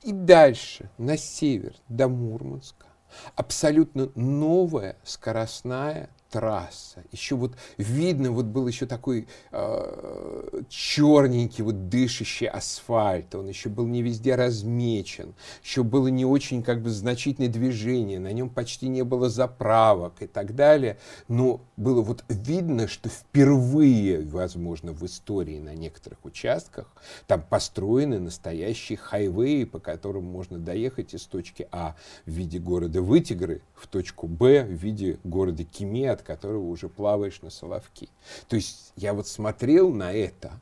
[0.02, 2.88] И дальше, на север, до Мурманска,
[3.36, 7.04] абсолютно новая скоростная трасса.
[7.12, 13.36] Еще вот видно, вот был еще такой э, черненький, вот дышащий асфальт.
[13.36, 15.34] Он еще был не везде размечен.
[15.64, 18.20] Еще было не очень как бы значительное движение.
[18.20, 20.98] На нем почти не было заправок и так далее.
[21.28, 26.88] Но было вот видно, что впервые, возможно, в истории на некоторых участках
[27.28, 33.62] там построены настоящие хайвеи, по которым можно доехать из точки А в виде города Вытигры
[33.76, 38.10] в точку Б в виде города Киме, от которого уже плаваешь на Соловки.
[38.48, 40.60] То есть я вот смотрел на это,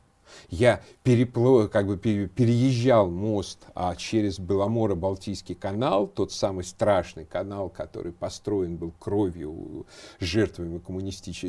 [0.48, 8.12] я переплыл, как бы переезжал мост а, через Беломоро-Балтийский канал, тот самый страшный канал, который
[8.12, 9.86] построен был кровью
[10.20, 11.44] жертвами коммунистич...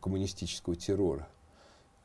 [0.00, 1.28] коммунистического террора.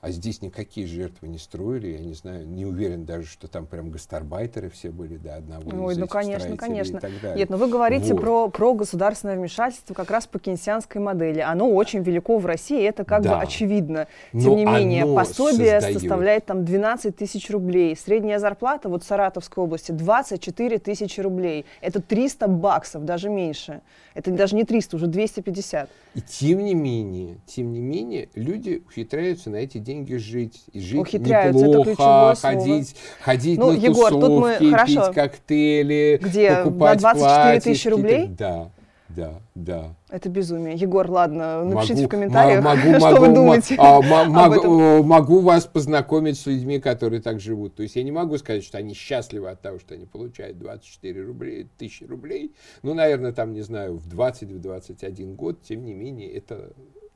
[0.06, 3.90] А здесь никакие жертвы не строили, я не знаю, не уверен даже, что там прям
[3.90, 7.02] гастарбайтеры все были до одного Ой, из ну конечно, конечно.
[7.36, 8.22] Нет, но ну вы говорите вот.
[8.22, 11.40] про, про государственное вмешательство как раз по кейнсианской модели.
[11.40, 13.38] Оно очень велико в России, это как да.
[13.38, 14.06] бы очевидно.
[14.32, 16.00] Тем но не менее, пособие создает...
[16.00, 17.98] составляет там 12 тысяч рублей.
[17.98, 21.66] Средняя зарплата вот в Саратовской области 24 тысячи рублей.
[21.82, 23.82] Это 300 баксов, даже меньше.
[24.14, 25.90] Это даже не 300, уже 250.
[26.14, 30.64] И тем не менее, тем не менее, люди ухитряются на эти деньги жить.
[30.72, 33.22] И жить Ухитряются, неплохо, это ходить, слово.
[33.22, 35.06] ходить ну, на Егор, тусовки, тут мы, хорошо.
[35.06, 38.28] пить коктейли, Где, покупать на 24 платья, тысячи рублей?
[38.28, 38.72] Да
[39.16, 39.96] да, да.
[40.10, 40.76] Это безумие.
[40.76, 45.66] Егор, ладно, напишите могу, в комментариях, могу, что могу, вы думаете а, могу, могу вас
[45.66, 47.76] познакомить с людьми, которые так живут.
[47.76, 51.24] То есть я не могу сказать, что они счастливы от того, что они получают 24
[51.24, 52.54] рублей, тысячи рублей.
[52.84, 56.74] Ну, наверное, там, не знаю, в 20-21 год, тем не менее, это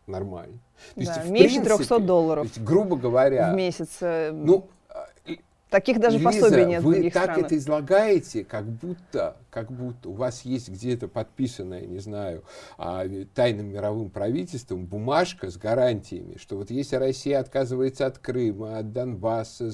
[0.09, 0.59] нормально.
[0.95, 2.45] То да, есть, меньше принципе, 300 долларов.
[2.45, 3.53] есть, грубо говоря.
[3.53, 3.97] В месяц.
[4.01, 4.67] Э, ну,
[5.69, 7.45] Таких даже Лиза, пособий нет вы в других так странах.
[7.45, 12.43] это излагаете, как будто, как будто у вас есть где-то подписанная, не знаю,
[12.79, 18.93] а, тайным мировым правительством бумажка с гарантиями, что вот если Россия отказывается от Крыма, от
[18.93, 19.69] Донбасса,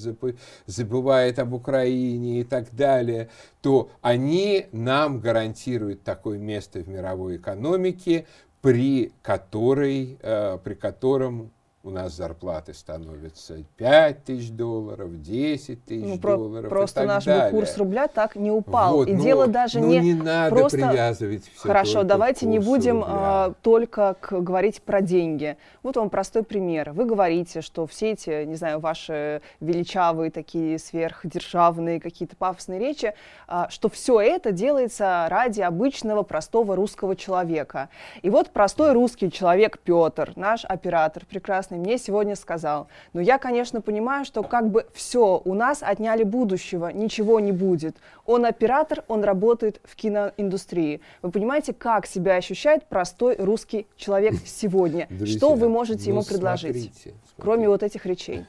[0.65, 3.29] забывает об Украине и так далее,
[3.61, 8.25] то они нам гарантируют такое место в мировой экономике
[8.65, 11.51] при которой, э, при котором
[11.85, 16.69] у нас зарплаты становятся 5 тысяч долларов, 10 тысяч ну, про- долларов.
[16.69, 17.51] Просто и так наш далее.
[17.51, 18.97] курс рубля так не упал.
[18.97, 20.77] Вот, и ну, дело даже ну, не, не надо просто...
[20.77, 25.57] привязывать все Хорошо, давайте не будем а, только к, говорить про деньги.
[25.83, 26.91] Вот вам простой пример.
[26.91, 33.13] Вы говорите, что все эти, не знаю, ваши величавые такие сверхдержавные какие-то пафосные речи,
[33.47, 37.89] а, что все это делается ради обычного простого русского человека.
[38.23, 42.87] И вот простой русский человек Петр, наш оператор прекрасный, мне сегодня сказал, сказал.
[43.13, 47.97] Но я, конечно, понимаю, что как бы все, у нас отняли будущего, ничего не будет.
[48.25, 51.01] Он оператор, он работает в киноиндустрии.
[51.21, 55.07] Вы понимаете, как себя ощущает простой русский человек сегодня?
[55.09, 57.19] Друзья, что вы можете ну, ему предложить, смотрите, смотрите.
[57.37, 58.45] кроме вот этих речей?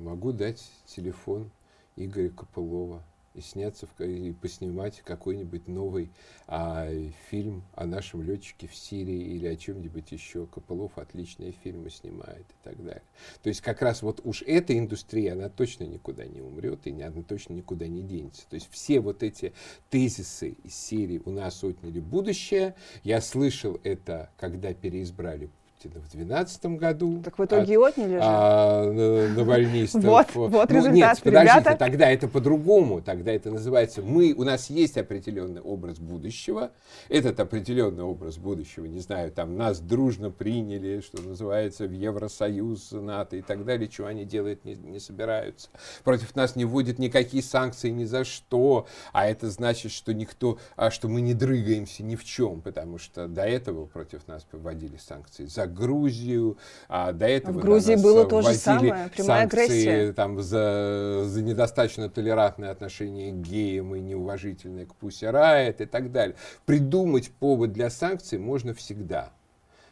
[0.00, 1.50] Могу дать телефон
[1.96, 3.02] Игоря Копылова
[3.40, 6.10] сняться в, и поснимать какой-нибудь новый
[6.46, 6.88] а,
[7.30, 10.46] фильм о нашем летчике в Сирии или о чем-нибудь еще.
[10.46, 13.02] Копылов отличные фильмы снимает и так далее.
[13.42, 17.22] То есть как раз вот уж эта индустрия, она точно никуда не умрет и она
[17.22, 18.42] точно никуда не денется.
[18.48, 19.52] То есть все вот эти
[19.90, 25.50] тезисы из серии «У нас отняли будущее», я слышал это, когда переизбрали
[25.84, 27.22] в 2012 году.
[27.22, 28.20] Так в итоге от, отняли же.
[28.22, 30.04] А, навальнистов.
[30.08, 33.02] Вот, вот ну, результат, Нет, подождите, тогда это по-другому.
[33.02, 36.70] Тогда это называется, мы, у нас есть определенный образ будущего.
[37.08, 43.36] Этот определенный образ будущего, не знаю, там нас дружно приняли, что называется, в Евросоюз, НАТО
[43.36, 45.68] и так далее, чего они делать не, не собираются.
[46.04, 50.90] Против нас не вводят никакие санкции ни за что, а это значит, что никто, а
[50.90, 55.46] что мы не дрыгаемся ни в чем, потому что до этого против нас вводили санкции
[55.46, 60.12] за Грузию, а до этого в Грузии нас было то же самое, прямая санкции агрессия.
[60.12, 66.12] Там, за, за недостаточно толерантное отношение к геям и неуважительное к Пусси Райт и так
[66.12, 66.36] далее.
[66.66, 69.32] Придумать повод для санкций можно всегда.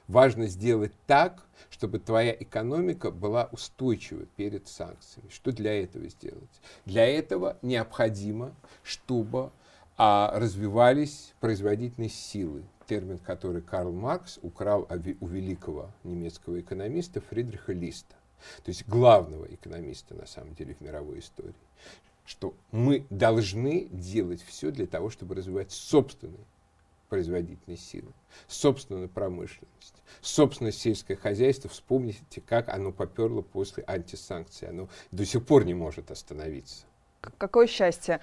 [0.09, 5.29] Важно сделать так, чтобы твоя экономика была устойчива перед санкциями.
[5.31, 6.61] Что для этого сделать?
[6.85, 9.51] Для этого необходимо, чтобы
[9.97, 14.89] а, развивались производительные силы, термин, который Карл Маркс украл
[15.21, 18.15] у великого немецкого экономиста Фридриха Листа,
[18.63, 21.55] то есть главного экономиста, на самом деле, в мировой истории,
[22.25, 26.45] что мы должны делать все для того, чтобы развивать собственные
[27.09, 28.13] производительные силы,
[28.49, 31.71] собственную промышленность, собственное сельское хозяйство.
[31.71, 34.69] Вспомните, как оно поперло после антисанкций.
[34.69, 36.85] Оно до сих пор не может остановиться.
[37.39, 38.21] Какое счастье.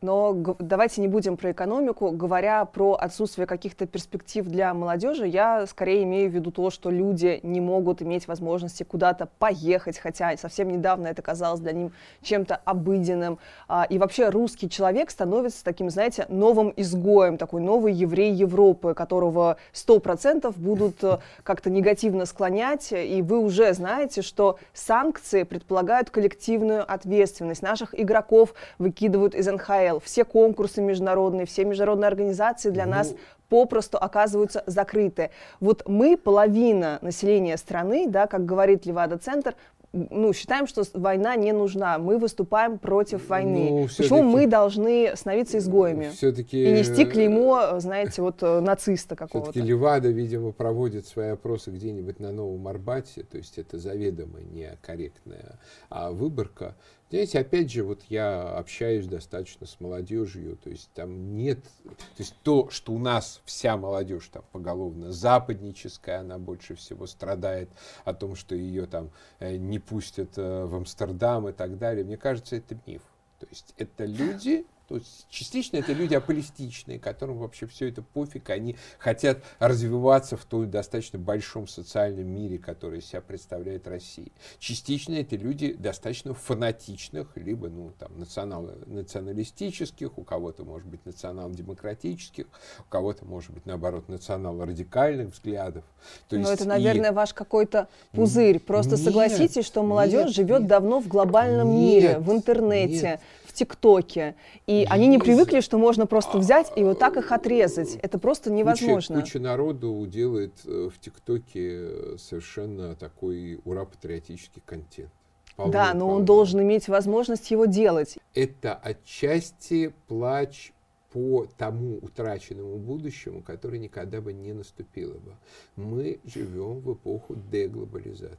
[0.00, 2.12] Но давайте не будем про экономику.
[2.12, 7.40] Говоря про отсутствие каких-то перспектив для молодежи, я скорее имею в виду то, что люди
[7.42, 13.38] не могут иметь возможности куда-то поехать, хотя совсем недавно это казалось для них чем-то обыденным.
[13.66, 19.56] А, и вообще русский человек становится таким, знаете, новым изгоем, такой новый еврей Европы, которого
[19.72, 22.92] 100% будут э, как-то негативно склонять.
[22.92, 27.62] И вы уже знаете, что санкции предполагают коллективную ответственность.
[27.62, 33.14] Наших игроков выкидывают из НХЛ, НХЛ, все конкурсы международные, все международные организации для ну, нас
[33.48, 35.30] попросту оказываются закрыты.
[35.60, 39.54] Вот мы, половина населения страны, да, как говорит Левада-центр,
[39.92, 41.98] ну, считаем, что война не нужна.
[41.98, 43.70] Мы выступаем против ну, войны.
[43.70, 46.10] Ну, Почему мы должны становиться изгоями?
[46.10, 49.52] Все-таки, и нести клеймо, знаете, вот э, нациста какого-то.
[49.52, 55.58] Все-таки Левада, видимо, проводит свои опросы где-нибудь на Новом Арбате, то есть это заведомо некорректная
[55.88, 56.74] а выборка.
[57.10, 62.34] Знаете, опять же, вот я общаюсь достаточно с молодежью, то есть там нет, то есть
[62.42, 67.70] то, что у нас вся молодежь там поголовно западническая, она больше всего страдает
[68.04, 72.04] о том, что ее там э, не пустят э, в Амстердам и так далее.
[72.04, 73.02] Мне кажется, это миф.
[73.40, 78.48] То есть это люди, то есть частично это люди аполистичные, которым вообще все это пофиг,
[78.48, 84.30] они хотят развиваться в том достаточно большом социальном мире, который себя представляет Россия.
[84.58, 92.46] Частично это люди достаточно фанатичных, либо ну, там, национал, националистических, у кого-то может быть национал-демократических,
[92.78, 95.84] у кого-то может быть наоборот национал-радикальных взглядов.
[96.30, 97.14] То Но есть это, наверное, и...
[97.14, 98.58] ваш какой-то пузырь.
[98.58, 103.02] Просто нет, согласитесь, что молодежь нет, живет нет, давно в глобальном нет, мире, в интернете.
[103.02, 103.20] Нет
[103.58, 104.36] ТикТоке.
[104.66, 107.96] И они не привыкли, что можно просто взять и вот так их отрезать.
[108.02, 109.16] Это просто невозможно.
[109.16, 115.10] Куча, куча народу делает э, в ТикТоке э, совершенно такой ура-патриотический контент.
[115.56, 116.14] Полно, да, но полно.
[116.16, 118.16] он должен иметь возможность его делать.
[118.34, 120.72] Это отчасти плач
[121.12, 125.34] по тому утраченному будущему, которое никогда бы не наступило бы.
[125.74, 128.38] Мы живем в эпоху деглобализации.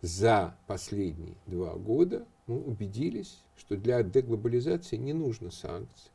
[0.00, 6.10] За последние два года мы убедились, что для деглобализации не нужно санкций,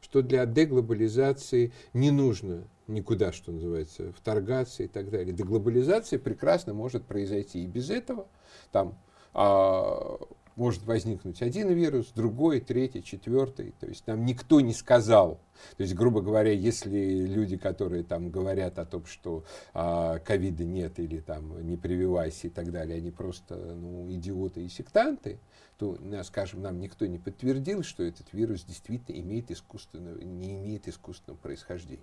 [0.00, 5.32] что для деглобализации не нужно никуда, что называется, вторгаться и так далее.
[5.32, 8.26] Деглобализация прекрасно может произойти и без этого.
[8.70, 8.98] Там
[9.34, 10.18] а,
[10.56, 13.74] может возникнуть один вирус, другой, третий, четвертый.
[13.80, 15.40] То есть нам никто не сказал.
[15.76, 19.44] То есть, грубо говоря, если люди, которые там говорят о том, что
[19.74, 24.68] а, ковида нет или там не прививайся и так далее, они просто ну, идиоты и
[24.68, 25.38] сектанты,
[25.78, 31.38] то, скажем, нам никто не подтвердил, что этот вирус действительно имеет искусственное, не имеет искусственного
[31.38, 32.02] происхождения.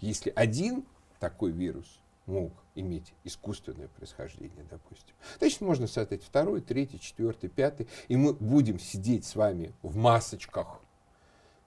[0.00, 0.84] Если один
[1.18, 2.00] такой вирус
[2.30, 5.14] мог иметь искусственное происхождение, допустим.
[5.38, 10.80] Значит, можно создать второй, третий, четвертый, пятый, и мы будем сидеть с вами в масочках,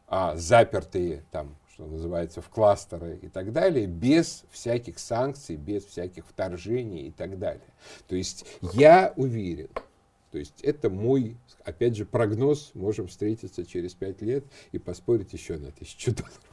[0.08, 6.26] а, запертые там, что называется, в кластеры и так далее, без всяких санкций, без всяких
[6.26, 7.68] вторжений и так далее.
[8.08, 9.70] То есть я уверен,
[10.32, 15.58] то есть это мой, опять же, прогноз, можем встретиться через пять лет и поспорить еще
[15.58, 16.53] на тысячу долларов.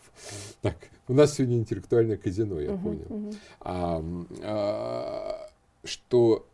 [0.62, 0.76] Так,
[1.08, 3.06] у нас сегодня интеллектуальное казино, я uh-huh, понял.
[3.08, 3.36] Uh-huh.
[3.60, 4.04] А,
[4.42, 5.50] а,
[5.84, 6.46] что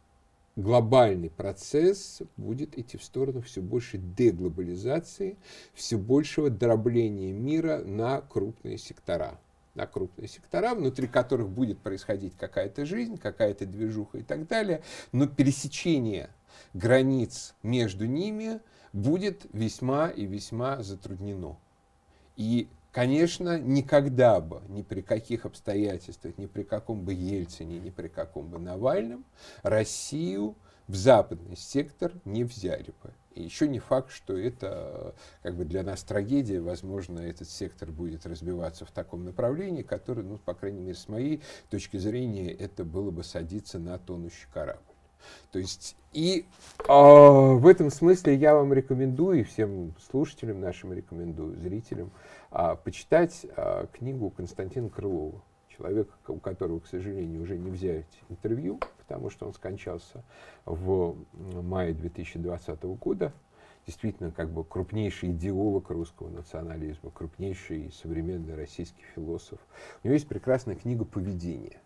[0.56, 5.36] глобальный процесс будет идти в сторону все больше деглобализации,
[5.74, 9.38] все большего дробления мира на крупные сектора
[9.76, 15.26] на крупные сектора, внутри которых будет происходить какая-то жизнь, какая-то движуха и так далее, но
[15.26, 16.30] пересечение
[16.74, 18.60] границ между ними
[18.92, 21.58] будет весьма и весьма затруднено.
[22.36, 28.08] И Конечно, никогда бы, ни при каких обстоятельствах, ни при каком бы Ельцине, ни при
[28.08, 29.26] каком бы Навальном
[29.62, 30.56] Россию
[30.88, 33.12] в западный сектор не взяли бы.
[33.34, 36.62] И еще не факт, что это как бы для нас трагедия.
[36.62, 41.42] Возможно, этот сектор будет разбиваться в таком направлении, которое, ну, по крайней мере, с моей
[41.68, 44.80] точки зрения, это было бы садиться на тонущий корабль.
[45.52, 46.46] То есть и
[46.78, 53.46] э, в этом смысле я вам рекомендую, и всем слушателям нашим рекомендую, зрителям, а, почитать
[53.56, 55.42] а, книгу Константина Крылова,
[55.76, 60.24] человека, у которого, к сожалению, уже не взять интервью, потому что он скончался
[60.64, 61.16] в
[61.62, 63.32] мае 2020 года.
[63.86, 69.60] Действительно, как бы крупнейший идеолог русского национализма, крупнейший современный российский философ.
[70.02, 71.80] У него есть прекрасная книга «Поведение»,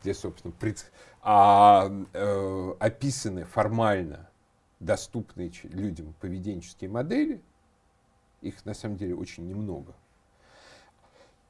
[0.00, 4.30] где, собственно, пред, а, э, описаны формально
[4.78, 7.40] доступные людям поведенческие модели–
[8.42, 9.94] их на самом деле очень немного,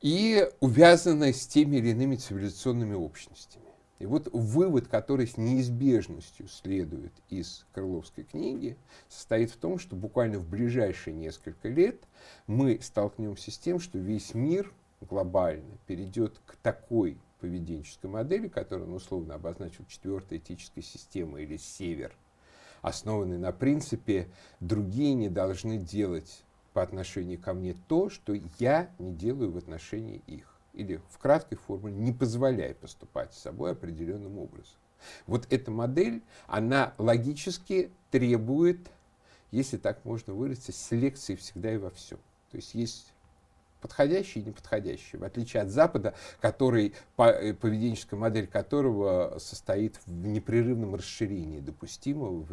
[0.01, 3.65] и увязанная с теми или иными цивилизационными общностями.
[4.01, 8.77] И вот вывод, который с неизбежностью следует из Крыловской книги,
[9.09, 12.03] состоит в том, что буквально в ближайшие несколько лет
[12.49, 14.73] мы столкнемся с тем, что весь мир
[15.03, 22.13] глобально перейдет к такой поведенческой модели, которую он условно обозначил четвертой этической системой или север,
[22.81, 24.29] основанной на принципе
[24.59, 30.23] «другие не должны делать по отношению ко мне то, что я не делаю в отношении
[30.27, 30.49] их.
[30.73, 34.77] Или в краткой формуле не позволяя поступать с собой определенным образом.
[35.27, 38.79] Вот эта модель, она логически требует,
[39.51, 42.19] если так можно выразиться, селекции всегда и во всем.
[42.51, 43.12] То есть есть
[43.83, 50.95] подходящие и неподходящие, в отличие от Запада, который, э, поведенческая модель которого состоит в непрерывном
[50.95, 52.47] расширении допустимого,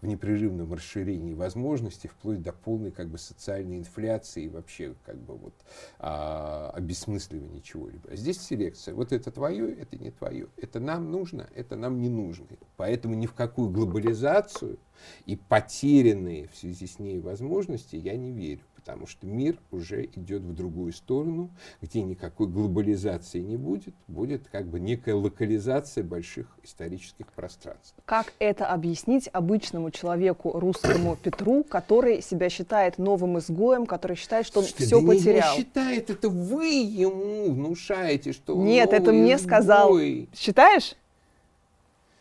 [0.00, 5.36] в непрерывном расширении возможностей, вплоть до полной как бы, социальной инфляции и вообще как бы,
[5.36, 5.54] вот,
[5.98, 8.08] а, обесмысливания чего-либо.
[8.10, 8.94] А здесь селекция.
[8.94, 10.48] Вот это твое, это не твое.
[10.56, 12.46] Это нам нужно, это нам не нужно.
[12.76, 14.78] Поэтому ни в какую глобализацию
[15.26, 20.42] и потерянные в связи с ней возможности я не верю потому что мир уже идет
[20.42, 21.50] в другую сторону,
[21.82, 27.96] где никакой глобализации не будет, будет как бы некая локализация больших исторических пространств.
[28.04, 34.60] Как это объяснить обычному человеку, русскому Петру, который себя считает новым изгоем, который считает, что
[34.60, 35.56] он что, все да потерял?
[35.56, 39.38] Не считает, это вы ему внушаете, что он Нет, это мне изгой.
[39.38, 39.98] сказал.
[40.32, 40.94] Считаешь?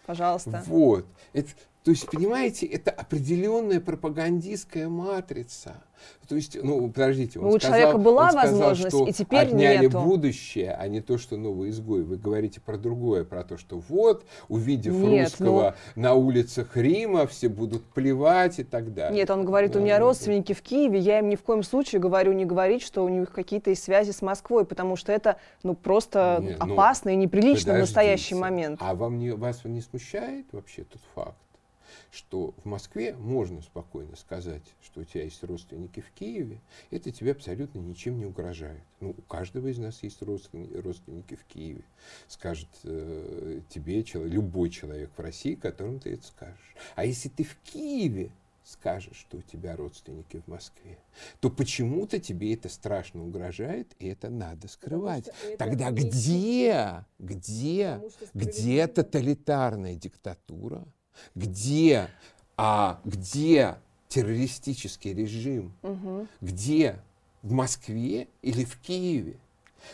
[0.08, 0.64] Пожалуйста.
[0.66, 1.06] Вот.
[1.34, 1.50] Это,
[1.86, 5.84] то есть, понимаете, это определенная пропагандистская матрица.
[6.28, 9.12] То есть, ну, подождите, он ну, у сказал, человека была он сказал, возможность, что и
[9.12, 10.02] теперь отняли нету.
[10.02, 12.02] будущее, а не то, что новый изгой.
[12.02, 16.02] Вы говорите про другое, про то, что вот, увидев Нет, русского ну...
[16.02, 19.16] на улицах Рима, все будут плевать и так далее.
[19.16, 22.34] Нет, он говорит, у меня родственники в Киеве, я им ни в коем случае говорю
[22.34, 26.40] не говорить, что у них какие-то есть связи с Москвой, потому что это, ну, просто
[26.42, 28.80] Нет, ну, опасно и неприлично подождите, в настоящий момент.
[28.82, 31.45] А вам не, вас не смущает вообще тот факт?
[32.16, 37.32] Что в Москве можно спокойно сказать, что у тебя есть родственники в Киеве, это тебе
[37.32, 38.82] абсолютно ничем не угрожает.
[39.02, 41.84] Ну, у каждого из нас есть родственники, в Киеве.
[42.28, 46.76] Скажет э, тебе человек, любой человек в России, которому ты это скажешь.
[46.96, 48.32] А если ты в Киеве
[48.64, 50.98] скажешь, что у тебя родственники в Москве,
[51.40, 55.30] то почему-то тебе это страшно угрожает, и это надо скрывать.
[55.44, 58.02] Это Тогда где, где,
[58.34, 60.86] где тоталитарная диктатура,
[61.36, 62.10] где,
[62.58, 63.76] а, где
[64.08, 66.28] террористический режим, угу.
[66.42, 66.98] где
[67.42, 69.38] в Москве или в Киеве?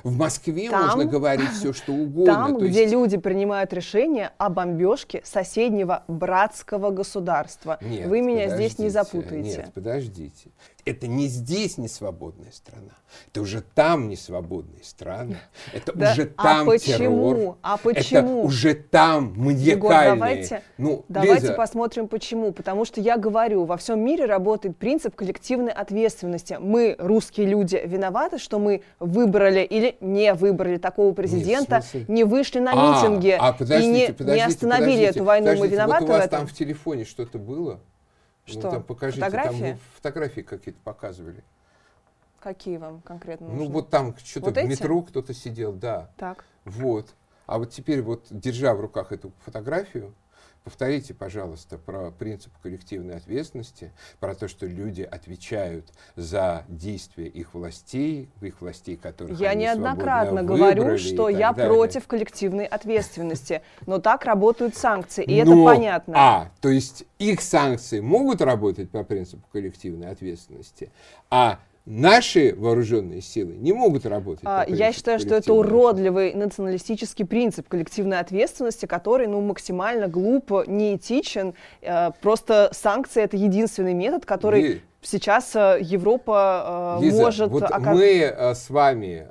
[0.03, 2.33] В Москве там, можно говорить все, что угодно.
[2.33, 2.93] Там, То где есть...
[2.93, 7.77] люди принимают решение о бомбежке соседнего братского государства.
[7.81, 9.57] Нет, Вы меня здесь не запутаете.
[9.57, 10.49] Нет, подождите.
[10.85, 12.93] Это не здесь не свободная страна.
[13.27, 15.37] Это уже там не свободные страны.
[15.73, 16.97] Это да, уже а там а почему?
[16.97, 17.57] террор.
[17.61, 18.39] А почему?
[18.39, 19.71] Это уже там маниакальные.
[19.71, 21.53] Егор, давайте, ну, давайте Лиза...
[21.53, 22.51] посмотрим почему.
[22.51, 26.57] Потому что я говорю, во всем мире работает принцип коллективной ответственности.
[26.59, 32.59] Мы, русские люди, виноваты, что мы выбрали или не выбрали такого президента, Нет, не вышли
[32.59, 35.45] на а, митинги а, подождите, и не, подождите, не остановили подождите, эту войну.
[35.47, 36.39] Подождите, мы виноваты вот у вас в этом?
[36.39, 37.79] там в телефоне что-то было?
[38.45, 38.61] Что?
[38.63, 39.71] Ну, там покажите, фотографии?
[39.71, 41.43] там фотографии какие-то показывали.
[42.39, 43.67] Какие вам конкретно ну, нужны?
[43.67, 46.09] Ну вот там что-то вот в метро кто-то сидел, да.
[46.17, 46.43] Так.
[46.65, 47.13] Вот.
[47.45, 50.13] А вот теперь вот, держа в руках эту фотографию,
[50.63, 58.29] Повторите, пожалуйста, про принцип коллективной ответственности, про то, что люди отвечают за действия их властей,
[58.41, 61.73] их властей, которых Я они неоднократно говорю, что я далее.
[61.73, 66.13] против коллективной ответственности, но так работают санкции, и но, это понятно.
[66.15, 70.91] А, то есть их санкции могут работать по принципу коллективной ответственности,
[71.31, 74.43] а Наши вооруженные силы не могут работать.
[74.45, 81.55] А, я считаю, что это уродливый националистический принцип коллективной ответственности, который ну, максимально глупо, неэтичен.
[81.81, 84.81] Э, просто санкции это единственный метод, который Ли...
[85.01, 87.49] сейчас э, Европа э, Лиза, может.
[87.49, 87.97] Вот оказ...
[87.97, 89.27] Мы с вами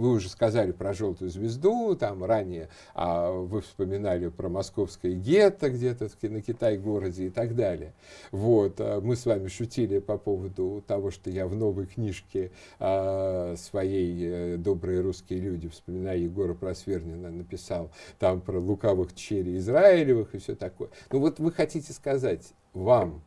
[0.00, 6.08] вы уже сказали про желтую звезду, там ранее а, вы вспоминали про московское гетто где-то
[6.22, 7.92] на Китай-городе и так далее.
[8.30, 13.54] Вот, а, мы с вами шутили по поводу того, что я в новой книжке а,
[13.56, 20.54] своей «Добрые русские люди», вспоминая Егора Просвернина, написал там про лукавых черей Израилевых и все
[20.54, 20.88] такое.
[21.10, 23.22] Ну вот вы хотите сказать, вам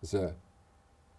[0.00, 0.34] за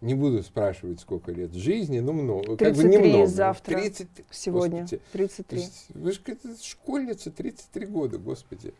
[0.04, 2.56] не буду спрашивать, сколько лет жизни, но много.
[2.56, 3.26] 33 как бы немного.
[3.26, 4.80] завтра, 30, сегодня.
[4.82, 5.02] Господи.
[5.12, 5.58] 33.
[5.58, 6.20] Есть, вы же
[6.62, 8.74] школьница, 33 года, господи.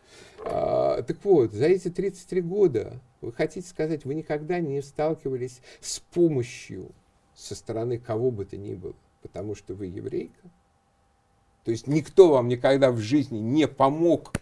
[0.45, 6.01] А, так вот, за эти 33 года, вы хотите сказать, вы никогда не сталкивались с
[6.01, 6.91] помощью
[7.35, 10.51] со стороны кого бы то ни было, потому что вы еврейка?
[11.64, 14.33] То есть никто вам никогда в жизни не помог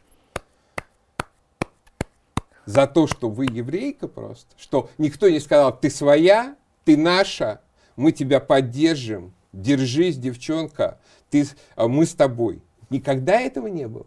[2.65, 7.61] за то, что вы еврейка просто, что никто не сказал, ты своя, ты наша,
[7.97, 10.99] мы тебя поддержим, держись, девчонка,
[11.31, 12.63] ты, а, мы с тобой.
[12.91, 14.07] Никогда этого не было.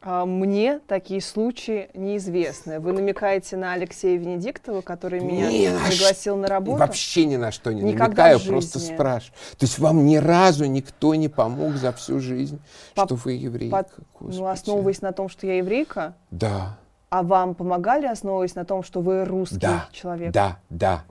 [0.00, 2.78] А мне такие случаи неизвестны.
[2.78, 6.78] Вы намекаете на Алексея Венедиктова, который меня не пригласил на, на работу?
[6.78, 9.34] Вообще ни на что не Никогда намекаю, просто спрашиваю.
[9.58, 12.60] То есть вам ни разу никто не помог за всю жизнь,
[12.94, 13.84] По, что вы еврейка?
[13.84, 16.14] По, ну, основываясь на том, что я еврейка?
[16.30, 16.78] Да.
[17.10, 20.32] А вам помогали, основываясь на том, что вы русский да, человек?
[20.32, 21.04] Да, да,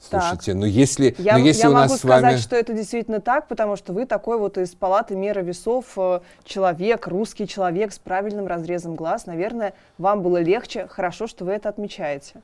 [0.00, 0.60] Слушайте, так.
[0.60, 2.20] ну если, я, ну если я у нас могу с вами...
[2.20, 6.20] сказать, что это действительно так, потому что вы такой вот из палаты меры весов э,
[6.42, 9.26] человек, русский человек с правильным разрезом глаз.
[9.26, 10.86] Наверное, вам было легче.
[10.88, 12.40] Хорошо, что вы это отмечаете.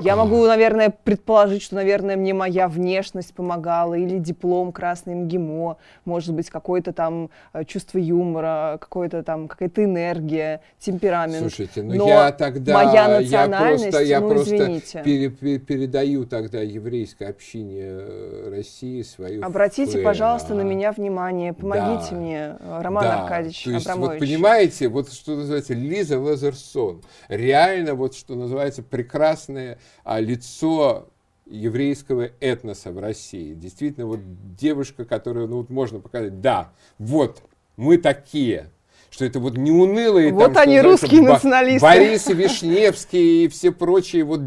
[0.00, 6.34] Я могу, наверное, предположить, что, наверное, мне моя внешность помогала, или диплом красный МГИМО, может
[6.34, 11.40] быть, какое-то там э, чувство юмора, какое-то там какая-то энергия, темперамент.
[11.40, 15.02] Слушайте, ну Но я тогда моя национальность, я просто, я ну, просто извините.
[15.04, 19.44] Пере, пере, передаю тогда еврейской общине э, России свою.
[19.44, 20.04] Обратите, флэна.
[20.04, 22.16] пожалуйста, на меня внимание, помогите да.
[22.16, 23.22] мне, э, Роман да.
[23.22, 24.20] Аркадьевич То есть, Абрамович.
[24.20, 31.08] Вот понимаете, вот что называется Лиза Лазерсон, реально вот что называется прекрасная а лицо
[31.46, 33.54] еврейского этноса в России.
[33.54, 34.20] Действительно, вот
[34.56, 37.42] девушка, которую, ну, вот можно показать, да, вот,
[37.76, 38.70] мы такие,
[39.10, 40.32] что это вот не унылые...
[40.32, 41.80] Вот там, они, русские Бо- националисты.
[41.80, 44.40] Борис Вишневский и все прочие, вот,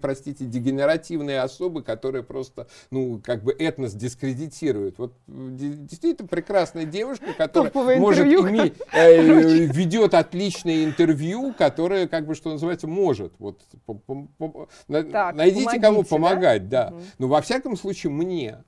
[0.00, 4.98] простите, дегенеративные особы, которые просто, ну, как бы этнос дискредитируют.
[4.98, 12.34] Вот действительно прекрасная девушка, которая Топовое может иметь, э, ведет отличное интервью, которое, как бы,
[12.34, 13.32] что называется, может.
[13.38, 16.90] Вот, по, по, по, так, найдите помогите, кому помогать, да.
[16.90, 16.96] да.
[16.96, 17.02] Угу.
[17.18, 18.64] Но во всяком случае мне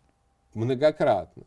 [0.55, 1.45] многократно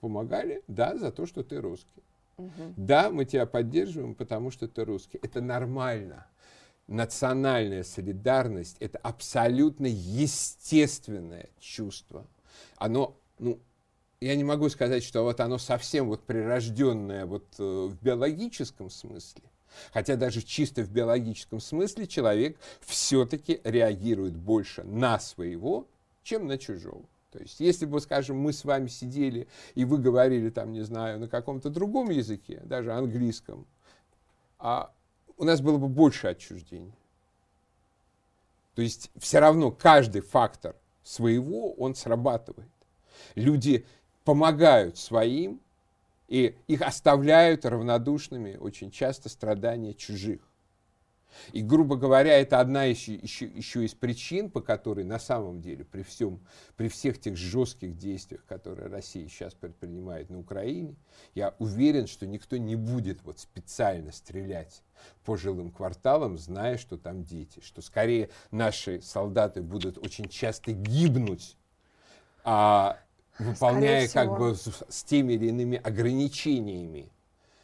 [0.00, 2.02] помогали, да, за то, что ты русский.
[2.36, 2.74] Угу.
[2.76, 5.18] Да, мы тебя поддерживаем, потому что ты русский.
[5.22, 6.26] Это нормально.
[6.88, 12.26] Национальная солидарность– это абсолютно естественное чувство.
[12.76, 13.60] Оно, ну,
[14.20, 19.44] я не могу сказать, что вот оно совсем вот прирожденное вот э, в биологическом смысле,
[19.92, 25.88] Хотя даже чисто в биологическом смысле человек все-таки реагирует больше на своего,
[26.22, 27.04] чем на чужого.
[27.32, 31.18] То есть, если бы, скажем, мы с вами сидели, и вы говорили там, не знаю,
[31.18, 33.66] на каком-то другом языке, даже английском,
[34.58, 34.92] а
[35.38, 36.94] у нас было бы больше отчуждения.
[38.74, 42.70] То есть, все равно каждый фактор своего, он срабатывает.
[43.34, 43.86] Люди
[44.24, 45.60] помогают своим,
[46.28, 50.40] и их оставляют равнодушными очень часто страдания чужих.
[51.52, 55.84] И, грубо говоря, это одна еще, еще, еще из причин, по которой на самом деле
[55.84, 56.40] при, всем,
[56.76, 60.96] при всех тех жестких действиях, которые Россия сейчас предпринимает на Украине,
[61.34, 64.82] я уверен, что никто не будет вот специально стрелять
[65.24, 67.60] по жилым кварталам, зная, что там дети.
[67.62, 71.56] Что скорее наши солдаты будут очень часто гибнуть,
[72.44, 72.98] а
[73.38, 77.10] выполняя как бы с, с теми или иными ограничениями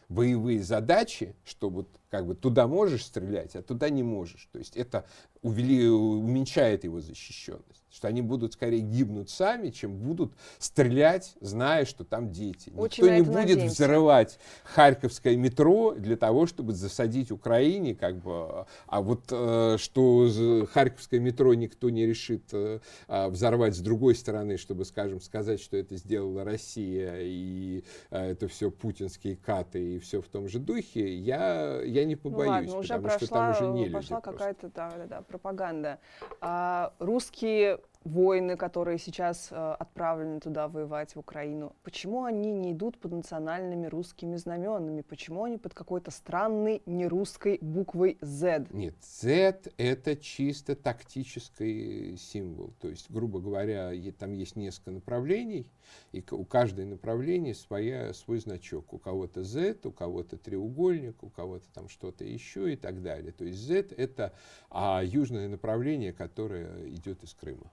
[0.09, 4.49] боевые задачи, что вот как бы туда можешь стрелять, а туда не можешь.
[4.53, 5.07] То есть это
[5.43, 7.85] увели, уменьшает его защищенность.
[7.91, 12.71] Что они будут скорее гибнуть сами, чем будут стрелять, зная, что там дети.
[12.77, 13.67] Очень Никто не будет надеемся.
[13.75, 20.29] взрывать Харьковское метро для того, чтобы засадить Украине, как бы, а вот э, что
[20.73, 25.77] Харьковское метро никто не решит э, а, взорвать с другой стороны, чтобы, скажем, сказать, что
[25.77, 31.17] это сделала Россия, и э, это все путинские каты, и все в том же духе,
[31.17, 34.71] я, я не побоюсь, ну ладно, уже потому прошла, что там уже не люди какая-то
[34.75, 35.99] да, да, да, пропаганда.
[36.41, 42.99] А, русские воины, которые сейчас э, отправлены туда воевать, в Украину, почему они не идут
[42.99, 45.03] под национальными русскими знаменами?
[45.03, 48.67] Почему они под какой-то странной нерусской буквой Z?
[48.71, 52.73] Нет, Z это чисто тактический символ.
[52.81, 55.71] То есть, грубо говоря, там есть несколько направлений,
[56.13, 58.93] и у каждой направления своя, свой значок.
[58.93, 63.33] У кого-то Z, у кого-то треугольник, у кого-то там что-то еще и так далее.
[63.33, 64.33] То есть Z это
[64.71, 67.71] а, южное направление, которое идет из Крыма.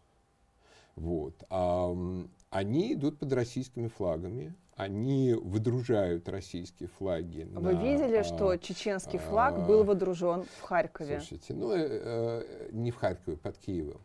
[0.96, 1.34] Вот.
[1.50, 1.96] А,
[2.50, 7.48] они идут под российскими флагами, они выдружают российские флаги.
[7.54, 11.20] Вы на, видели, а, что чеченский флаг а, был водружен в Харькове?
[11.20, 14.02] Слушайте, ну, э, э, не в Харькове, под Киевом.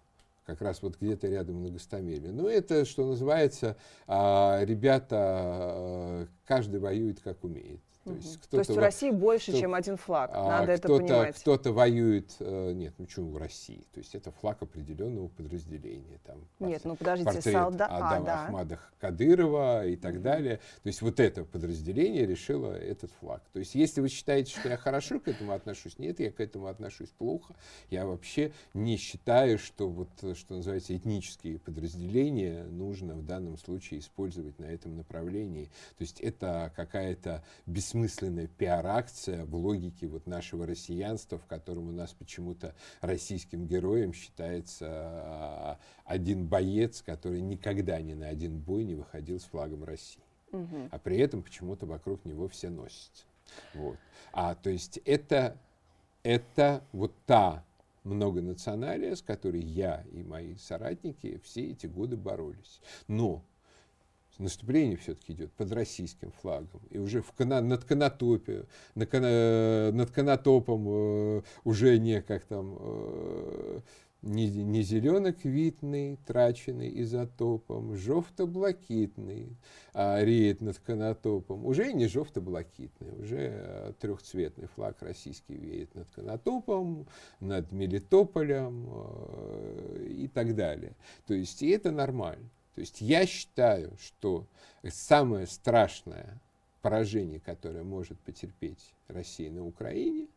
[0.46, 2.32] Как раз вот где-то рядом на Гостомеле.
[2.32, 3.76] Ну, это, что называется,
[4.06, 7.80] а, ребята, э, каждый воюет как умеет.
[8.04, 10.30] То есть, То есть в России больше, кто- чем один флаг.
[10.32, 11.36] а, Надо это кто-то, понимать.
[11.36, 13.86] Кто-то воюет, э, нет, ну почему в России?
[13.92, 16.18] То есть это флаг определенного подразделения.
[16.24, 17.86] Там, Нет, ну подождите, портрет солда...
[17.86, 18.44] А, Адама да.
[18.44, 20.56] Ахмада Кадырова и так далее.
[20.82, 23.42] То есть вот это подразделение решило этот флаг.
[23.52, 26.66] То есть если вы считаете, что я хорошо к этому отношусь, нет, я к этому
[26.68, 27.54] отношусь плохо.
[27.90, 34.58] Я вообще не считаю, что вот, что называется, этнические подразделения нужно в данном случае использовать
[34.58, 35.66] на этом направлении.
[35.98, 37.89] То есть это какая-то бессмысленная
[38.46, 45.78] пиар-акция в логике вот нашего россиянства, в котором у нас почему-то российским героем считается а,
[46.04, 50.22] один боец, который никогда ни на один бой не выходил с флагом России.
[50.90, 53.24] А при этом почему-то вокруг него все носятся.
[53.74, 53.96] Вот.
[54.32, 55.56] А то есть это,
[56.22, 57.64] это вот та
[58.04, 62.80] многонационалия, с которой я и мои соратники все эти годы боролись.
[63.08, 63.44] Но
[64.40, 66.80] наступление все-таки идет под российским флагом.
[66.90, 72.76] И уже в Кана, над Конотопе, на Кана- над Конотопом э, уже не как там
[72.80, 73.80] э,
[74.22, 79.56] не, не зелено-квитный, траченный изотопом, жовто-блакитный
[79.94, 81.64] а, реет над Конотопом.
[81.64, 87.06] Уже не жовто-блакитный, уже э, трехцветный флаг российский веет над Конотопом,
[87.40, 90.96] над Мелитополем э, и так далее.
[91.26, 92.50] То есть и это нормально.
[92.74, 94.46] То есть я считаю, что
[94.88, 96.40] самое страшное
[96.82, 100.28] поражение, которое может потерпеть Россия на Украине,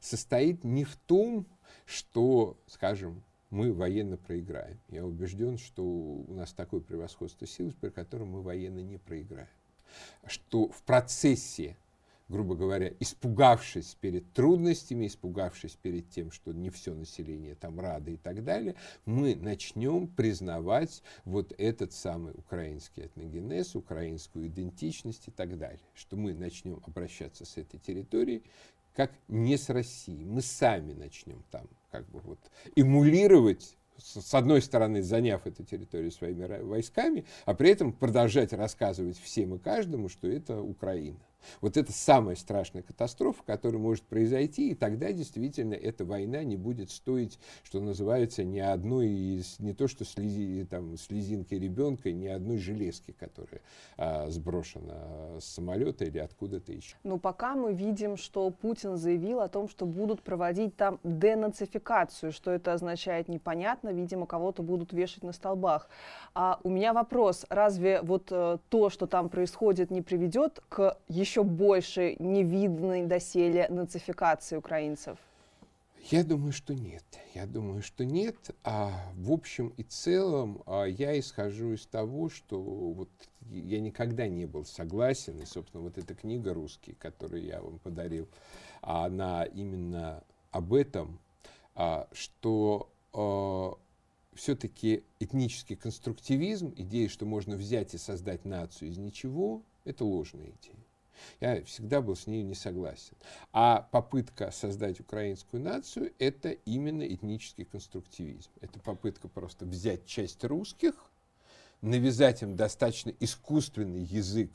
[0.00, 1.46] состоит не в том,
[1.84, 4.78] что, скажем, мы военно проиграем.
[4.88, 9.48] Я убежден, что у нас такое превосходство сил, при котором мы военно не проиграем.
[10.26, 11.76] Что в процессе
[12.28, 18.16] грубо говоря, испугавшись перед трудностями, испугавшись перед тем, что не все население там радо и
[18.16, 18.74] так далее,
[19.04, 25.80] мы начнем признавать вот этот самый украинский этногенез, украинскую идентичность и так далее.
[25.94, 28.42] Что мы начнем обращаться с этой территорией
[28.94, 30.24] как не с Россией.
[30.24, 32.40] Мы сами начнем там как бы вот
[32.74, 39.56] эмулировать с одной стороны, заняв эту территорию своими войсками, а при этом продолжать рассказывать всем
[39.56, 41.18] и каждому, что это Украина.
[41.60, 46.90] Вот это самая страшная катастрофа, которая может произойти, и тогда действительно эта война не будет
[46.90, 52.58] стоить, что называется, ни одной из, не то что слези, там, слезинки ребенка, ни одной
[52.58, 53.60] железки, которая
[53.96, 56.96] а, сброшена с самолета или откуда-то еще.
[57.02, 62.32] Но пока мы видим, что Путин заявил о том, что будут проводить там денацификацию.
[62.32, 63.90] Что это означает, непонятно.
[63.90, 65.88] Видимо, кого-то будут вешать на столбах.
[66.34, 67.46] А у меня вопрос.
[67.48, 73.66] Разве вот э, то, что там происходит, не приведет к еще еще больше невиданной доселе
[73.68, 75.18] нацификации украинцев?
[76.10, 77.04] Я думаю, что нет.
[77.34, 78.36] Я думаю, что нет.
[78.64, 83.10] А в общем и целом а, я исхожу из того, что вот
[83.50, 88.26] я никогда не был согласен, и, собственно, вот эта книга «Русский», которую я вам подарил,
[88.80, 91.18] она именно об этом,
[91.74, 93.74] а, что а,
[94.34, 100.87] все-таки этнический конструктивизм, идея, что можно взять и создать нацию из ничего, это ложная идея.
[101.40, 103.16] Я всегда был с ней не согласен.
[103.52, 108.50] А попытка создать украинскую нацию– это именно этнический конструктивизм.
[108.60, 110.94] Это попытка просто взять часть русских,
[111.80, 114.50] навязать им достаточно искусственный язык,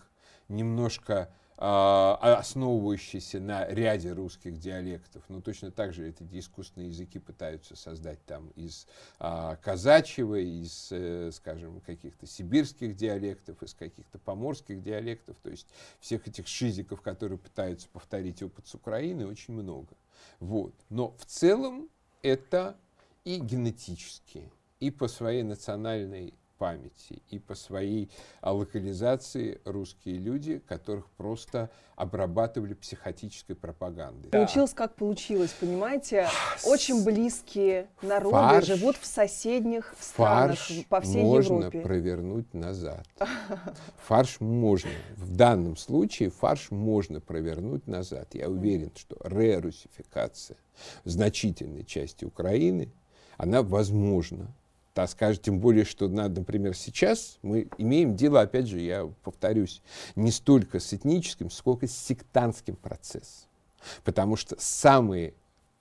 [0.48, 1.34] немножко
[1.66, 5.24] основывающийся на ряде русских диалектов.
[5.30, 8.86] Но точно так же эти искусственные языки пытаются создать там из
[9.18, 15.38] а, казачьего, из, э, скажем, каких-то сибирских диалектов, из каких-то поморских диалектов.
[15.42, 15.68] То есть
[16.02, 19.96] всех этих шизиков, которые пытаются повторить опыт с Украины, очень много.
[20.42, 20.74] Вот.
[20.90, 21.90] Но в целом
[22.22, 22.76] это
[23.24, 24.52] и генетически,
[24.82, 28.10] и по своей национальной памяти и по своей
[28.42, 34.30] а, локализации русские люди, которых просто обрабатывали психотической пропагандой.
[34.30, 34.78] Получилось, да.
[34.78, 36.28] как получилось, понимаете?
[36.66, 41.82] Очень близкие народы фарш, живут в соседних странах фарш по всей можно Европе.
[41.82, 43.06] провернуть назад.
[44.08, 44.92] Фарш можно.
[45.18, 48.34] В данном случае фарш можно провернуть назад.
[48.34, 50.58] Я уверен, что рерусификация
[51.04, 52.92] значительной части Украины,
[53.38, 54.54] она возможна
[54.94, 59.82] так скажем, тем более, что, например, сейчас мы имеем дело, опять же, я повторюсь,
[60.16, 63.50] не столько с этническим, сколько с сектантским процессом.
[64.04, 65.34] Потому что самые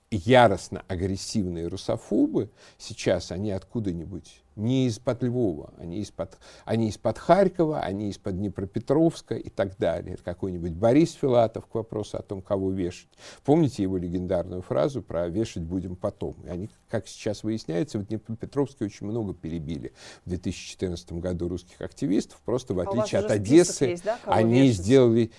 [0.09, 8.09] яростно агрессивные русофобы сейчас, они откуда-нибудь, не из-под Львова, они из-под, они из-под Харькова, они
[8.09, 10.17] из-под Днепропетровска и так далее.
[10.23, 13.09] Какой-нибудь Борис Филатов к вопросу о том, кого вешать.
[13.43, 16.35] Помните его легендарную фразу про «вешать будем потом»?
[16.45, 19.93] И они, как сейчас выясняется, в Днепропетровске очень много перебили
[20.25, 24.77] в 2014 году русских активистов, просто в а отличие от Одессы, есть, да, они вешать?
[24.77, 25.31] сделали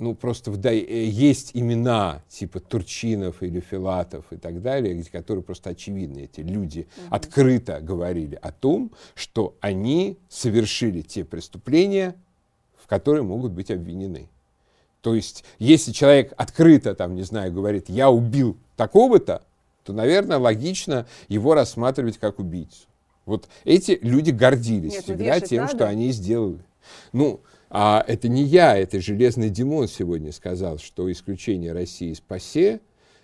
[0.00, 5.70] ну, просто в, э, есть имена типа Турчинов или Филатов и так далее, которые просто
[5.70, 6.20] очевидны.
[6.20, 7.06] Эти люди угу.
[7.14, 12.16] открыто говорили о том, что они совершили те преступления,
[12.76, 14.28] в которые могут быть обвинены.
[15.00, 19.42] То есть, если человек открыто, там, не знаю, говорит, я убил такого-то,
[19.84, 22.86] то, наверное, логично его рассматривать как убийцу.
[23.24, 25.74] Вот эти люди гордились Нет, ну, всегда тем, надо.
[25.76, 26.60] что они сделали.
[27.12, 27.40] Ну,
[27.70, 32.80] а это не я, это Железный Димон сегодня сказал, что исключение России из ПАСЕ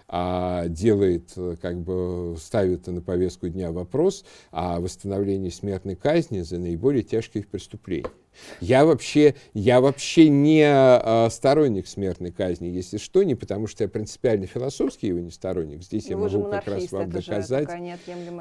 [0.08, 7.02] а делает, как бы ставит на повестку дня вопрос о восстановлении смертной казни за наиболее
[7.02, 8.08] тяжкие преступления.
[8.60, 13.88] Я вообще, я вообще не а, сторонник смертной казни, если что, не потому что я
[13.88, 15.82] принципиально философский его не сторонник.
[15.82, 17.68] Здесь Но я могу как раз вам доказать.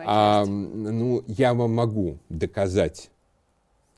[0.06, 3.10] А, ну, я вам могу доказать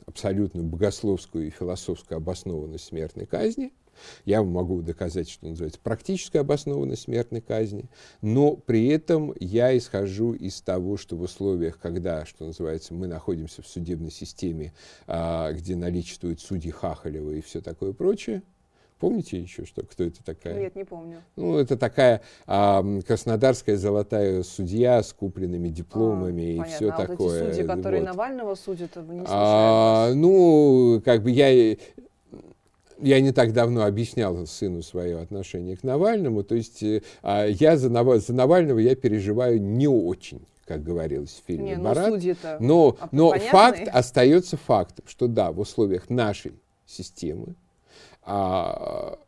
[0.07, 3.73] абсолютно богословскую и философскую обоснованность смертной казни.
[4.25, 7.89] Я могу доказать, что называется практическая обоснованность смертной казни,
[8.21, 13.61] но при этом я исхожу из того, что в условиях, когда, что называется, мы находимся
[13.61, 14.73] в судебной системе,
[15.07, 18.43] а, где наличествуют судьи Хахалева и все такое прочее,
[18.99, 20.59] Помните еще, что, кто это такая?
[20.59, 21.21] Нет, не помню.
[21.35, 26.75] Ну, это такая а, краснодарская золотая судья с купленными дипломами а, и понятно.
[26.75, 27.17] все а такое.
[27.17, 28.07] Вот эти судьи, которые вот.
[28.07, 31.77] Навального судят, не а, Ну, как бы я
[32.99, 37.77] я не так давно объяснял сыну свое отношение к Навальному, то есть э, а, я
[37.77, 38.19] за, Нав...
[38.19, 42.59] за Навального я переживаю не очень как говорилось в фильме не, ну, «Барат».
[42.59, 46.51] Но, но факт остается фактом, что да, в условиях нашей
[46.85, 47.55] системы,
[48.27, 49.19] а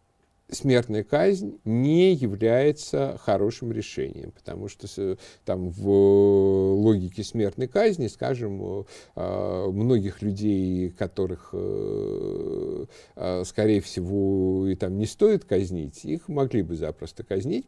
[0.52, 8.86] смертная казнь не является хорошим решением, потому что там в логике смертной казни, скажем,
[9.16, 12.86] а, многих людей, которых, э,
[13.16, 17.66] а, скорее всего, и там не стоит казнить, их могли бы запросто казнить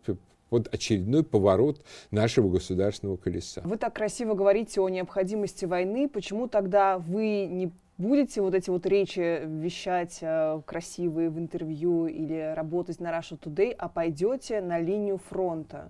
[0.49, 3.61] под очередной поворот нашего государственного колеса.
[3.63, 6.09] Вы так красиво говорите о необходимости войны.
[6.09, 7.71] Почему тогда вы не
[8.01, 13.71] будете вот эти вот речи вещать э, красивые в интервью или работать на Russia Today,
[13.71, 15.89] а пойдете на линию фронта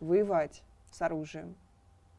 [0.00, 1.54] воевать с оружием?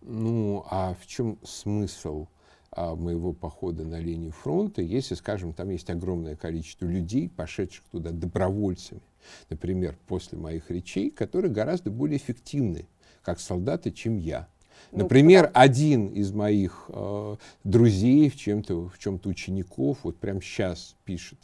[0.01, 2.27] Ну, а в чем смысл
[2.71, 8.11] а, моего похода на линию фронта, если, скажем, там есть огромное количество людей, пошедших туда
[8.11, 9.01] добровольцами,
[9.49, 12.88] например, после моих речей, которые гораздо более эффективны,
[13.23, 14.47] как солдаты, чем я.
[14.96, 17.36] Ну, Например, один из моих э,
[17.66, 21.38] друзей, в, чем-то, в чем-то учеников, вот прямо сейчас пишет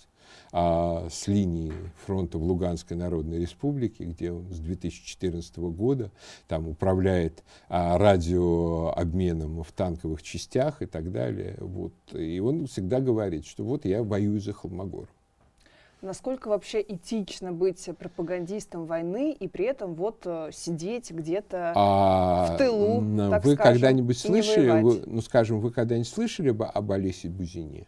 [0.54, 1.74] а, с линии
[2.06, 6.12] фронта в Луганской Народной Республике, где он с 2014 года
[6.48, 11.56] там управляет а, радиообменом в танковых частях и так далее.
[11.60, 11.94] Вот.
[12.14, 15.10] И он всегда говорит, что вот я воюю за Холмогор.
[16.02, 22.58] Насколько вообще этично быть пропагандистом войны и при этом вот э, сидеть где-то а, в
[22.58, 27.86] тылу, так Вы когда-нибудь слышали, вы, ну скажем, вы когда-нибудь слышали об, об Олесе Бузине?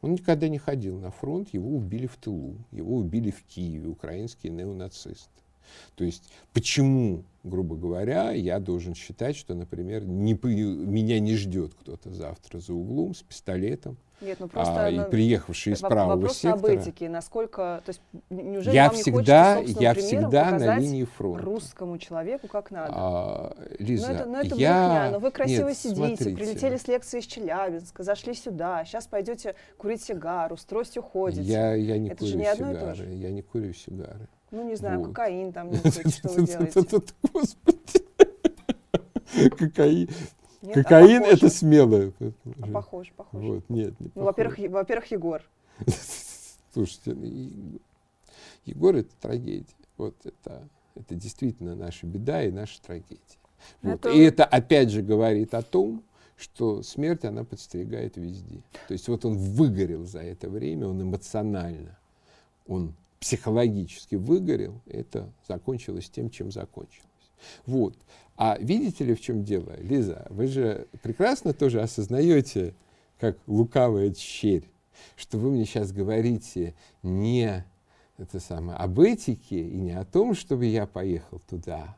[0.00, 4.52] Он никогда не ходил на фронт, его убили в тылу, его убили в Киеве, украинские
[4.52, 5.39] неонацисты.
[5.94, 12.12] То есть почему, грубо говоря, я должен считать, что, например, не, меня не ждет кто-то
[12.12, 16.58] завтра за углом с пистолетом, нет, ну просто а, и приехавший из правого вопрос сектора.
[16.58, 21.04] об этике, насколько, то есть неужели я вам всегда, не хочется я всегда на линии
[21.04, 21.42] фронта.
[21.42, 22.92] русскому человеку как надо.
[22.94, 24.88] А, Лиза, ну это, ну это я...
[24.88, 26.36] брехня, но вы красиво Нет, сидите, смотрите.
[26.36, 31.42] прилетели с лекции из Челябинска, зашли сюда, сейчас пойдете курить сигару, с тростью ходите.
[31.42, 33.14] Я, я не это курю же не одно сигары, и то же.
[33.14, 34.28] я не курю сигары.
[34.50, 35.08] Ну не знаю, вот.
[35.08, 36.82] кокаин там, не что вы делаете.
[37.32, 38.00] Господи.
[39.56, 40.08] Кокаин.
[40.62, 42.12] Нет, а Кокаин а это смелое.
[42.62, 43.40] А похож, похож.
[43.42, 45.42] Вот, нет, не ну, во-первых, во-первых, Егор.
[46.72, 47.80] Слушайте, ну,
[48.64, 49.66] Егор это трагедия.
[49.96, 53.18] Вот это, это действительно наша беда и наша трагедия.
[53.82, 53.94] Вот.
[53.94, 54.10] Это...
[54.10, 56.02] И это опять же говорит о том,
[56.36, 58.62] что смерть, она подстерегает везде.
[58.88, 61.98] То есть вот он выгорел за это время, он эмоционально,
[62.66, 67.06] он психологически выгорел, это закончилось тем, чем закончилось.
[67.66, 67.96] Вот.
[68.36, 70.26] А видите ли, в чем дело, Лиза?
[70.30, 72.74] Вы же прекрасно тоже осознаете,
[73.18, 74.64] как лукавая черь,
[75.16, 77.64] что вы мне сейчас говорите не
[78.16, 81.96] это самое, об этике и не о том, чтобы я поехал туда,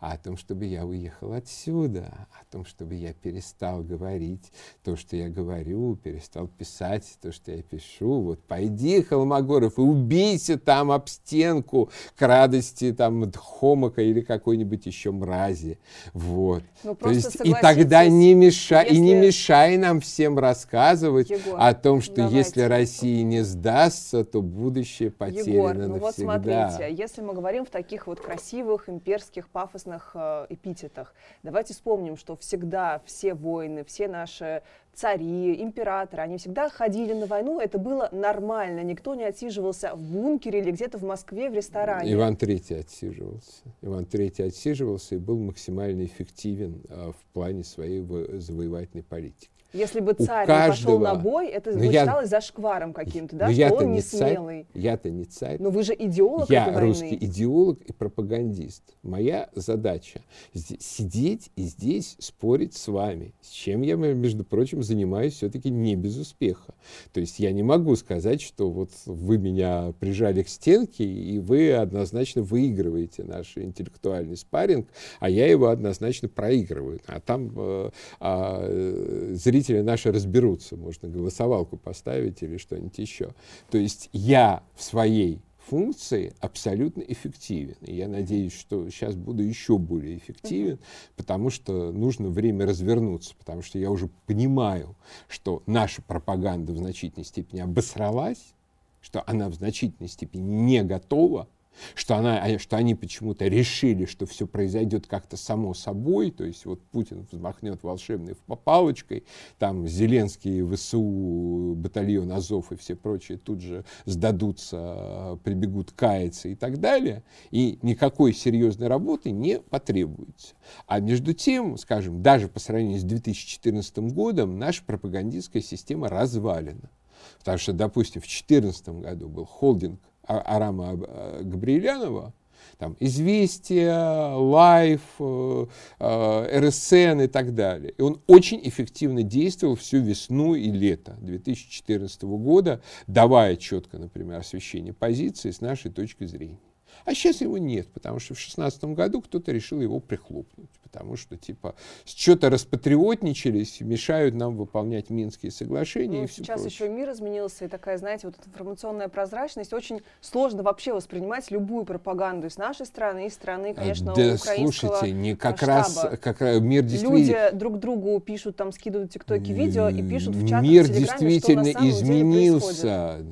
[0.00, 4.50] а о том, чтобы я уехал отсюда, о том, чтобы я перестал говорить
[4.82, 8.22] то, что я говорю, перестал писать то, что я пишу.
[8.22, 15.10] Вот пойди, Холмогоров, и убейся там об стенку к радости там Хомака или какой-нибудь еще
[15.10, 15.78] мрази.
[16.14, 16.62] Вот.
[16.82, 18.96] Ну, то есть и тогда не мешай, если...
[18.96, 22.38] и не мешай нам всем рассказывать Егор, о том, что давайте.
[22.38, 26.00] если Россия не сдастся, то будущее потеряно Егор, ну навсегда.
[26.00, 31.14] вот смотрите, если мы говорим в таких вот красивых имперских пафосных прекрасных э, эпитетах.
[31.42, 34.62] Давайте вспомним, что всегда все воины, все наши
[34.92, 40.60] цари, императоры, они всегда ходили на войну, это было нормально, никто не отсиживался в бункере
[40.60, 42.12] или где-то в Москве в ресторане.
[42.12, 43.62] Иван III отсиживался.
[43.82, 48.00] Иван III отсиживался и был максимально эффективен э, в плане своей
[48.38, 49.50] завоевательной политики.
[49.72, 50.66] Если бы царь каждого...
[50.66, 52.00] не пошел на бой, это бы я...
[52.00, 54.66] считалось зашкваром каким-то, да, что он не смелый.
[54.74, 55.58] Я-то не царь.
[55.60, 57.18] Но вы же идеолог Я этой русский войны.
[57.20, 58.82] идеолог и пропагандист.
[59.02, 60.20] Моя задача
[60.54, 66.16] сидеть и здесь спорить с вами, с чем я, между прочим, занимаюсь все-таки не без
[66.16, 66.74] успеха.
[67.12, 71.72] То есть я не могу сказать, что вот вы меня прижали к стенке, и вы
[71.72, 74.88] однозначно выигрываете наш интеллектуальный спарринг,
[75.20, 77.00] а я его однозначно проигрываю.
[77.06, 77.90] А там э,
[78.20, 83.34] э, зрители зрители наши разберутся, можно голосовалку поставить или что-нибудь еще.
[83.70, 87.76] То есть я в своей функции абсолютно эффективен.
[87.82, 90.78] И я надеюсь, что сейчас буду еще более эффективен,
[91.16, 94.96] потому что нужно время развернуться, потому что я уже понимаю,
[95.28, 98.54] что наша пропаганда в значительной степени обосралась,
[99.02, 101.48] что она в значительной степени не готова
[101.94, 106.64] что, она, а, что они почему-то решили, что все произойдет как-то само собой, то есть
[106.66, 109.24] вот Путин взмахнет волшебной палочкой,
[109.58, 116.78] там Зеленский, ВСУ, батальон Азов и все прочие тут же сдадутся, прибегут каяться и так
[116.78, 120.54] далее, и никакой серьезной работы не потребуется.
[120.86, 126.90] А между тем, скажем, даже по сравнению с 2014 годом наша пропагандистская система развалена.
[127.38, 130.00] Потому что, допустим, в 2014 году был холдинг
[130.38, 132.32] Арама э, Габриэлянова,
[132.78, 135.66] там, «Известия», «Лайф», э,
[135.98, 137.92] э, «РСН» и так далее.
[137.96, 144.94] И он очень эффективно действовал всю весну и лето 2014 года, давая четко, например, освещение
[144.94, 146.58] позиции с нашей точки зрения.
[147.04, 151.36] А сейчас его нет, потому что в 2016 году кто-то решил его прихлопнуть, потому что,
[151.36, 151.74] типа,
[152.04, 156.18] что-то распатриотничались, мешают нам выполнять Минские соглашения.
[156.18, 156.86] Ну, и сейчас прочее.
[156.86, 162.46] еще мир изменился, и такая, знаете, вот информационная прозрачность, очень сложно вообще воспринимать любую пропаганду
[162.48, 165.72] из нашей страны, и страны, конечно, да, украинского слушайте, не как штаба.
[165.72, 167.18] раз как раз мир действительно...
[167.18, 171.40] Люди друг другу пишут, там скидывают тиктоки видео и пишут в чатах Мир в действительно
[171.40, 173.26] что на самом деле происходит.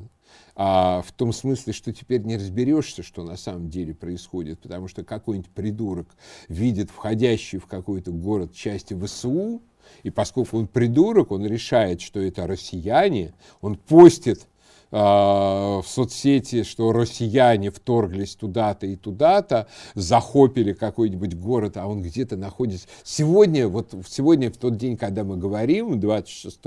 [0.61, 5.05] А, в том смысле, что теперь не разберешься, что на самом деле происходит, потому что
[5.05, 6.17] какой-нибудь придурок
[6.49, 9.61] видит входящий в какой-то город части ВСУ,
[10.03, 14.49] и поскольку он придурок, он решает, что это россияне, он постит
[14.91, 22.87] в соцсети, что россияне вторглись туда-то и туда-то, захопили какой-нибудь город, а он где-то находится.
[23.03, 26.59] Сегодня, вот сегодня, в тот день, когда мы говорим, 26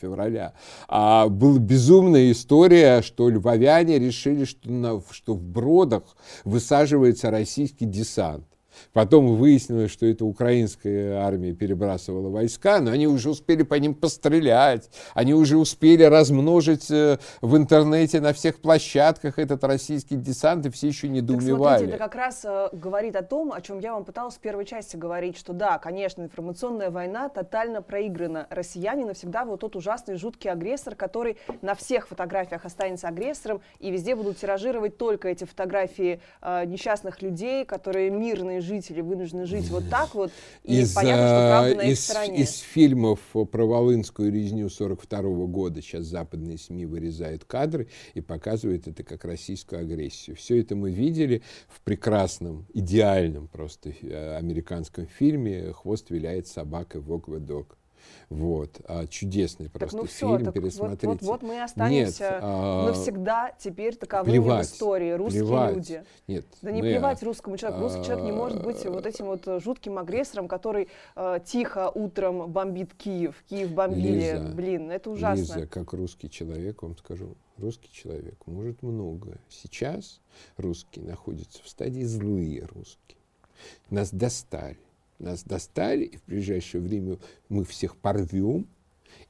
[0.00, 0.54] февраля,
[0.88, 6.02] а, была безумная история, что львовяне решили, что, на, что в Бродах
[6.44, 8.49] высаживается российский десант.
[8.92, 14.90] Потом выяснилось, что это украинская армия перебрасывала войска, но они уже успели по ним пострелять,
[15.14, 20.88] они уже успели размножить э, в интернете на всех площадках этот российский десант, и все
[20.88, 21.78] еще Так недоумевали.
[21.78, 24.64] смотрите, это как раз э, говорит о том, о чем я вам пыталась в первой
[24.64, 28.46] части говорить, что да, конечно, информационная война тотально проиграна.
[28.50, 34.14] Россияне навсегда вот тот ужасный, жуткий агрессор, который на всех фотографиях останется агрессором, и везде
[34.14, 40.14] будут тиражировать только эти фотографии э, несчастных людей, которые мирные жители вынуждены жить вот так
[40.14, 40.30] вот,
[40.64, 42.40] и из, понятно, что правда на их из, стороне.
[42.40, 49.02] из фильмов про Волынскую резню 42 года сейчас западные СМИ вырезают кадры и показывают это
[49.02, 50.36] как российскую агрессию.
[50.36, 57.40] Все это мы видели в прекрасном, идеальном просто э, американском фильме «Хвост виляет собакой в
[57.40, 57.79] Дог».
[58.30, 58.80] Вот.
[58.86, 61.06] А, чудесный Так просто ну все, фильм, так вот, пересмотрите.
[61.08, 65.74] вот, вот мы останемся Нет, а, навсегда теперь таковыми плевать, в истории, русские плевать.
[65.74, 66.04] люди.
[66.28, 67.82] Нет, Да не мы, плевать русскому человеку.
[67.82, 71.90] Русский человек не может быть а, вот этим вот э, жутким агрессором, который э, тихо
[71.92, 73.34] утром бомбит Киев.
[73.48, 74.32] Киев бомбили.
[74.32, 75.40] Лиза, Блин, это ужасно.
[75.40, 79.38] Лиза, как русский человек, вам скажу, русский человек может многое.
[79.48, 80.20] Сейчас
[80.56, 83.18] русские находятся в стадии злые русские.
[83.90, 84.78] Нас достали.
[85.20, 87.18] Нас достали, и в ближайшее время
[87.48, 88.66] мы всех порвем,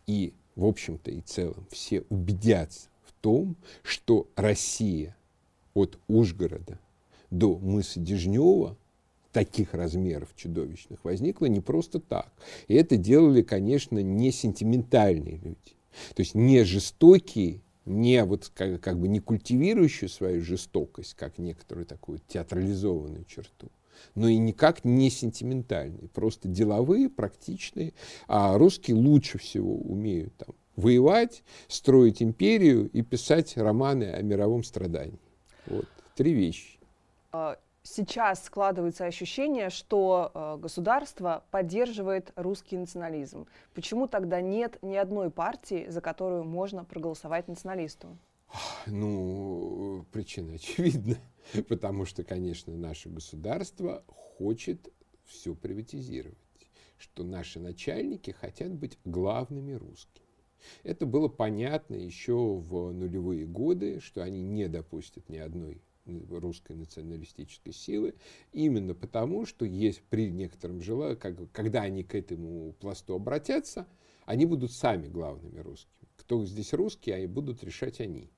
[0.06, 5.16] и, в общем-то и целом, все убедятся в том, что Россия
[5.74, 6.78] от Ужгорода
[7.30, 8.76] до мыса Дежнева
[9.32, 12.32] таких размеров чудовищных возникла не просто так.
[12.68, 15.76] И это делали, конечно, не сентиментальные люди.
[16.14, 21.86] То есть не жестокие, не вот как, как бы не культивирующие свою жестокость, как некоторую
[21.86, 23.68] такую театрализованную черту,
[24.14, 27.94] но и никак не сентиментальные, просто деловые, практичные.
[28.28, 35.18] А русские лучше всего умеют там воевать, строить империю и писать романы о мировом страдании.
[35.66, 36.78] Вот три вещи.
[37.32, 43.46] А, Сейчас складывается ощущение, что э, государство поддерживает русский национализм.
[43.74, 48.18] Почему тогда нет ни одной партии, за которую можно проголосовать националисту?
[48.86, 51.18] Ну, причина очевидна,
[51.68, 54.92] потому что, конечно, наше государство хочет
[55.24, 56.38] все приватизировать,
[56.98, 60.26] что наши начальники хотят быть главными русскими.
[60.82, 65.80] Это было понятно еще в нулевые годы, что они не допустят ни одной
[66.28, 68.14] русской националистической силы,
[68.52, 73.86] именно потому, что есть при некотором желании, как, когда они к этому пласту обратятся,
[74.24, 76.08] они будут сами главными русскими.
[76.16, 78.30] Кто здесь русские, они будут решать они.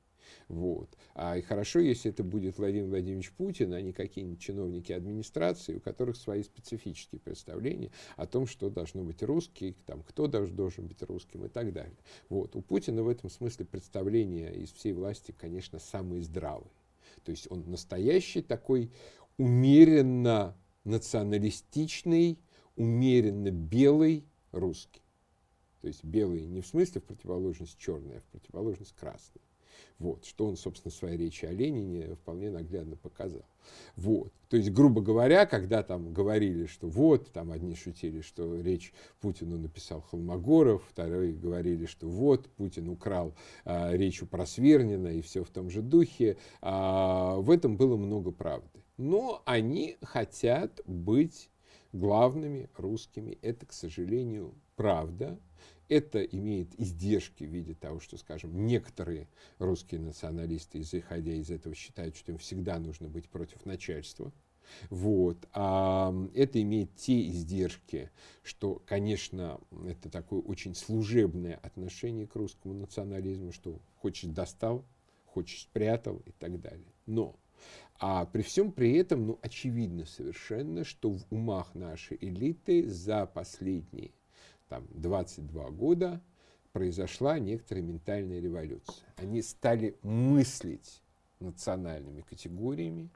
[0.52, 0.98] Вот.
[1.14, 5.80] А и хорошо, если это будет Владимир Владимирович Путин, а не какие-нибудь чиновники администрации, у
[5.80, 11.46] которых свои специфические представления о том, что должно быть русский, там, кто должен быть русским
[11.46, 11.96] и так далее.
[12.28, 12.54] Вот.
[12.54, 16.70] У Путина в этом смысле представления из всей власти, конечно, самые здравые.
[17.24, 18.92] То есть он настоящий такой
[19.38, 22.38] умеренно националистичный,
[22.76, 25.00] умеренно белый русский.
[25.80, 29.40] То есть белый не в смысле в противоположность черный, а в противоположность красный.
[29.98, 33.44] Вот, что он, собственно, в своей речи о Ленине вполне наглядно показал.
[33.96, 34.32] Вот.
[34.48, 39.58] То есть, грубо говоря, когда там говорили, что вот, там одни шутили, что речь Путину
[39.58, 45.50] написал Холмогоров, вторые говорили, что вот, Путин украл а, речь у Просвернина и все в
[45.50, 48.82] том же духе, а, в этом было много правды.
[48.96, 51.48] Но они хотят быть
[51.92, 53.38] главными русскими.
[53.42, 55.38] Это, к сожалению, правда.
[55.88, 59.28] Это имеет издержки в виде того, что, скажем, некоторые
[59.58, 64.32] русские националисты, исходя из этого, считают, что им всегда нужно быть против начальства.
[64.90, 65.48] Вот.
[65.52, 68.10] А это имеет те издержки,
[68.42, 74.84] что, конечно, это такое очень служебное отношение к русскому национализму, что хочешь достал,
[75.26, 76.92] хочешь спрятал и так далее.
[77.06, 77.36] Но
[77.98, 84.12] А при всем при этом, ну, очевидно совершенно, что в умах нашей элиты за последние
[84.72, 86.22] там, 22 года
[86.72, 89.04] произошла некоторая ментальная революция.
[89.16, 91.02] Они стали мыслить
[91.40, 93.10] национальными категориями,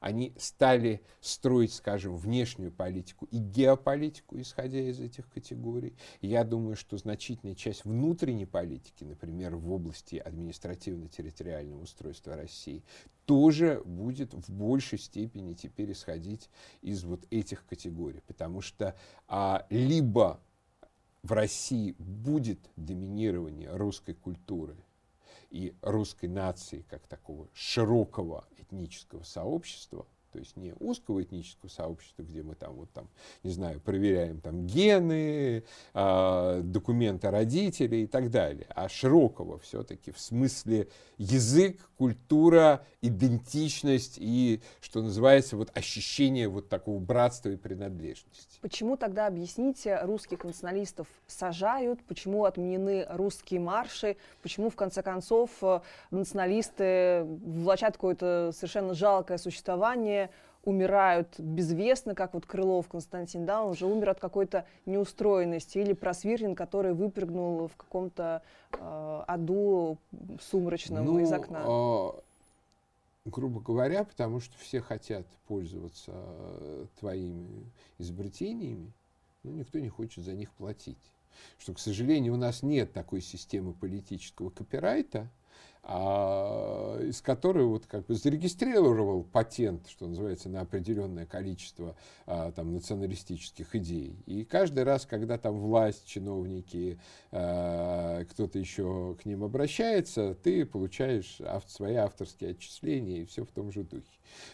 [0.00, 5.96] они стали строить, скажем, внешнюю политику и геополитику, исходя из этих категорий.
[6.20, 12.84] Я думаю, что значительная часть внутренней политики, например, в области административно-территориального устройства России,
[13.24, 16.48] тоже будет в большей степени теперь исходить
[16.82, 18.22] из вот этих категорий.
[18.26, 18.94] Потому что
[19.26, 20.40] а, либо
[21.28, 24.76] в России будет доминирование русской культуры
[25.50, 32.42] и русской нации как такого широкого этнического сообщества– то есть не узкого этнического сообщества, где
[32.42, 33.08] мы там, вот там,
[33.42, 35.64] не знаю, проверяем там гены,
[35.94, 44.60] э, документы родителей и так далее, а широкого все-таки в смысле язык, культура, идентичность и,
[44.80, 48.58] что называется, вот ощущение вот такого братства и принадлежности.
[48.60, 55.80] Почему тогда, объясните, русских националистов сажают, почему отменены русские марши, почему, в конце концов, э,
[56.10, 60.27] националисты влачат какое-то совершенно жалкое существование,
[60.64, 66.54] умирают безвестно, как вот Крылов Константин, да, он уже умер от какой-то неустроенности, или Просвирин,
[66.54, 68.42] который выпрыгнул в каком-то
[68.72, 69.98] э, аду
[70.50, 71.64] сумрачном ну, из окна.
[71.66, 72.10] Э,
[73.24, 78.92] грубо говоря, потому что все хотят пользоваться э, твоими изобретениями,
[79.42, 80.98] но никто не хочет за них платить.
[81.58, 85.30] Что, к сожалению, у нас нет такой системы политического копирайта,
[85.82, 92.74] а, из которой вот как бы зарегистрировал патент, что называется, на определенное количество а, там,
[92.74, 94.16] националистических идей.
[94.26, 96.98] И каждый раз, когда там власть, чиновники,
[97.30, 103.50] а, кто-то еще к ним обращается, ты получаешь ав свои авторские отчисления и все в
[103.50, 104.06] том же духе.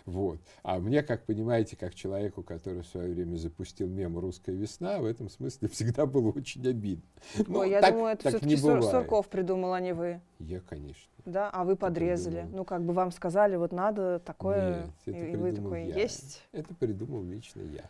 [0.05, 0.39] Вот.
[0.63, 5.05] А мне, как понимаете, как человеку, который в свое время запустил мем «Русская весна», в
[5.05, 7.03] этом смысле всегда было очень обидно.
[7.47, 10.21] Но Ой, я так, думаю, это все-таки Сурков придумал, а не вы.
[10.47, 11.11] Я, конечно.
[11.25, 12.47] Да, а вы подрезали.
[12.53, 15.95] Ну, как бы вам сказали, вот надо такое, Нет, и, и вы такой, я.
[15.95, 16.43] есть.
[16.53, 17.85] Это придумал лично я.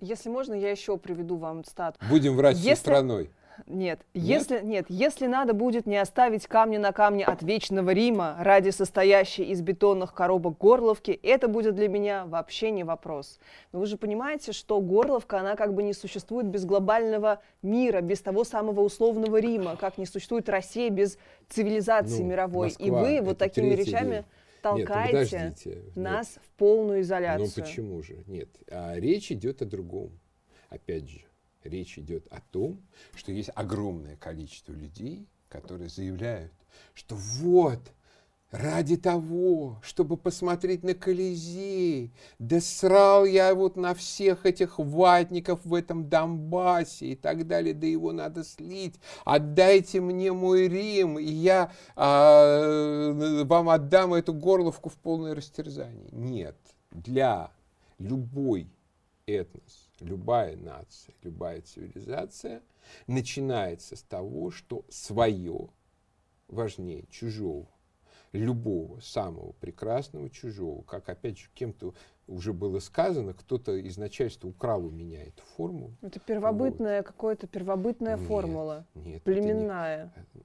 [0.00, 1.96] Если можно, я еще приведу вам стат.
[2.10, 2.80] Будем врать Если...
[2.80, 3.30] страной.
[3.66, 8.36] Нет, нет, если нет, если надо будет не оставить камни на камне от вечного Рима
[8.40, 13.38] ради состоящей из бетонных коробок горловки, это будет для меня вообще не вопрос.
[13.72, 18.20] Но вы же понимаете, что горловка, она как бы не существует без глобального мира, без
[18.20, 22.68] того самого условного Рима, как не существует Россия без цивилизации ну, мировой.
[22.68, 24.24] Москва, И вы вот такими речами день.
[24.62, 26.44] толкаете нет, нас нет.
[26.44, 27.50] в полную изоляцию.
[27.56, 28.22] Ну почему же?
[28.26, 30.10] Нет, а речь идет о другом.
[30.68, 31.25] Опять же,
[31.68, 32.80] речь идет о том,
[33.14, 36.52] что есть огромное количество людей, которые заявляют,
[36.94, 37.80] что вот,
[38.50, 45.74] ради того, чтобы посмотреть на Колизей, да срал я вот на всех этих ватников в
[45.74, 48.94] этом Донбассе и так далее, да его надо слить,
[49.24, 56.08] отдайте мне мой Рим, и я а, вам отдам эту горловку в полное растерзание.
[56.12, 56.56] Нет,
[56.90, 57.50] для
[57.98, 58.68] любой
[59.26, 62.62] этнос любая нация, любая цивилизация
[63.06, 65.68] начинается с того, что свое
[66.48, 67.66] важнее чужого,
[68.32, 71.94] любого самого прекрасного чужого, как опять же кем-то
[72.26, 75.96] уже было сказано, кто-то из начальства украл у меня эту форму.
[76.02, 77.06] Это первобытная вот.
[77.06, 80.12] какая-то первобытная нет, формула, нет, племенная.
[80.34, 80.42] Не,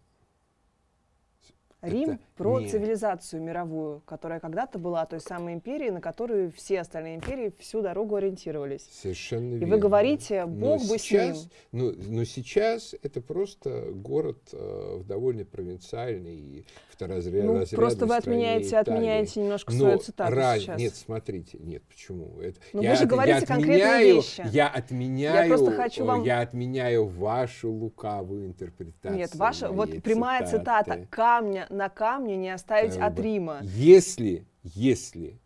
[1.81, 2.67] Рим это про не...
[2.67, 8.15] цивилизацию мировую, которая когда-то была той самой империей, на которую все остальные империи всю дорогу
[8.15, 8.87] ориентировались.
[8.91, 9.75] Совершенно И верно.
[9.75, 11.51] вы говорите, Бог но бы сейчас, с ним.
[11.71, 17.61] Но, но сейчас это просто город э, довольно провинциальный и второзрядный.
[17.61, 20.59] Ну, просто вы отменяете, отменяете немножко но свою цитату раль...
[20.59, 20.79] сейчас.
[20.79, 22.39] Нет, смотрите, нет, почему?
[22.39, 24.43] Это, но я, вы же говорите я конкретные отменяю, вещи.
[24.51, 26.23] Я отменяю, я, просто хочу вам...
[26.23, 29.15] я отменяю вашу лукавую интерпретацию.
[29.15, 33.61] Нет, ваша, вот прямая цитата «камня на камне не оставить от Рима.
[33.63, 35.39] Если, если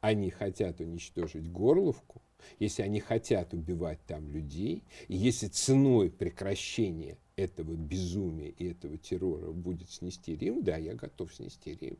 [0.00, 2.22] они хотят уничтожить Горловку,
[2.58, 9.52] если они хотят убивать там людей, и если ценой прекращения этого безумия и этого террора
[9.52, 11.98] будет снести Рим, да, я готов снести Рим.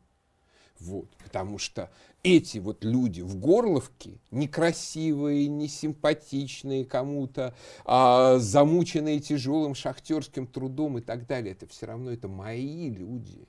[0.80, 1.90] Вот, потому что
[2.22, 7.54] эти вот люди в Горловке, некрасивые, несимпатичные кому-то,
[7.84, 13.46] а, замученные тяжелым шахтерским трудом и так далее, это все равно это мои люди.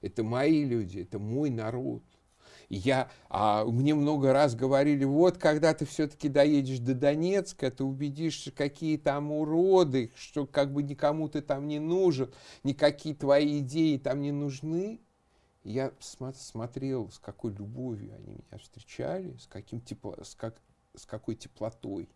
[0.00, 2.02] Это мои люди, это мой народ.
[2.68, 8.50] Я, а, мне много раз говорили, вот когда ты все-таки доедешь до Донецка, ты убедишься,
[8.50, 12.32] какие там уроды, что как бы никому ты там не нужен,
[12.64, 15.00] никакие твои идеи там не нужны.
[15.64, 20.60] Я смотрел, с какой любовью они меня встречали, с, каким тепло, с, как,
[20.96, 22.08] с какой теплотой.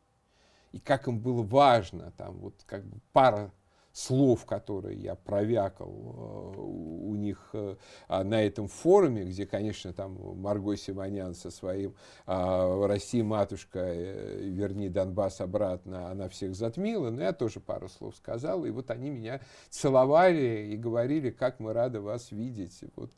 [0.73, 3.53] И как им было важно, там вот как бы пара
[3.97, 7.77] слов, которые я провякал э, у них э,
[8.09, 11.95] а, на этом форуме, где, конечно, там Марго Симонян со своим
[12.27, 18.15] а, «Россия, матушка, э, верни Донбасс обратно», она всех затмила, но я тоже пару слов
[18.17, 19.41] сказал, и вот они меня
[19.71, 22.85] целовали и говорили, как мы рады вас видеть.
[22.97, 23.13] Вот,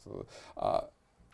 [0.55, 0.91] а,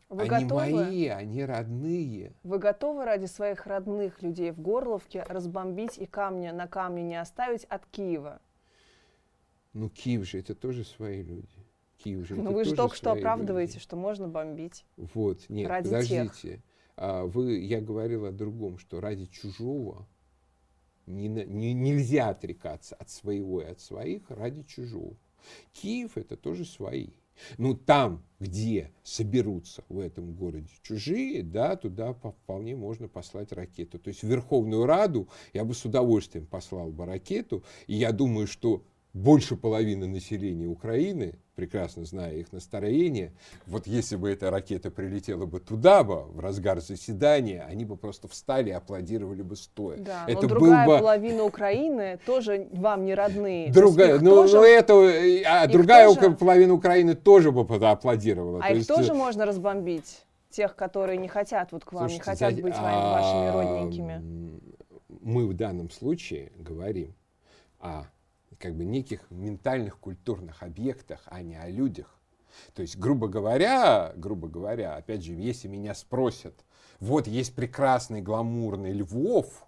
[0.08, 0.70] вы они готовы?
[0.70, 2.32] мои, они родные.
[2.44, 7.64] Вы готовы ради своих родных людей в Горловке разбомбить и камня на камне не оставить
[7.64, 8.40] от Киева?
[9.74, 11.48] Ну, Киев же это тоже свои люди.
[11.98, 13.82] Киев же Но Ну, вы же только что оправдываете, люди.
[13.82, 14.84] что можно бомбить.
[14.96, 16.62] Вот, нет, Ради подождите.
[16.96, 20.06] А, вы, я говорил о другом, что ради чужого
[21.06, 25.16] не, не- нельзя отрекаться от своего и от своих ради чужого.
[25.72, 27.08] Киев это тоже свои.
[27.58, 33.98] Ну, там, где соберутся в этом городе чужие, да, туда по- вполне можно послать ракету.
[33.98, 38.46] То есть в Верховную Раду я бы с удовольствием послал бы ракету, и я думаю,
[38.46, 38.84] что
[39.14, 43.32] больше половины населения Украины, прекрасно зная их настроение,
[43.66, 48.26] вот если бы эта ракета прилетела бы туда бы, в разгар заседания, они бы просто
[48.26, 49.98] встали и аплодировали бы стоя.
[49.98, 53.72] Да, это но был другая бы половина Украины тоже вам не родные.
[53.72, 57.60] Другая, их ну, тоже- ну, это, э, а их другая тоже- половина Украины тоже бы
[57.62, 58.58] аплодировала.
[58.58, 60.24] А То их есть, тоже э, можно разбомбить?
[60.50, 63.52] Тех, которые не хотят вот к вам, не слушайте, хотят дядя, быть вами, вашими а,
[63.52, 64.22] родненькими.
[65.20, 67.14] Мы в данном случае говорим
[67.80, 68.04] о
[68.64, 72.18] как бы неких ментальных культурных объектах, а не о людях.
[72.72, 76.54] То есть, грубо говоря, грубо говоря, опять же, если меня спросят,
[76.98, 79.66] вот есть прекрасный гламурный Львов,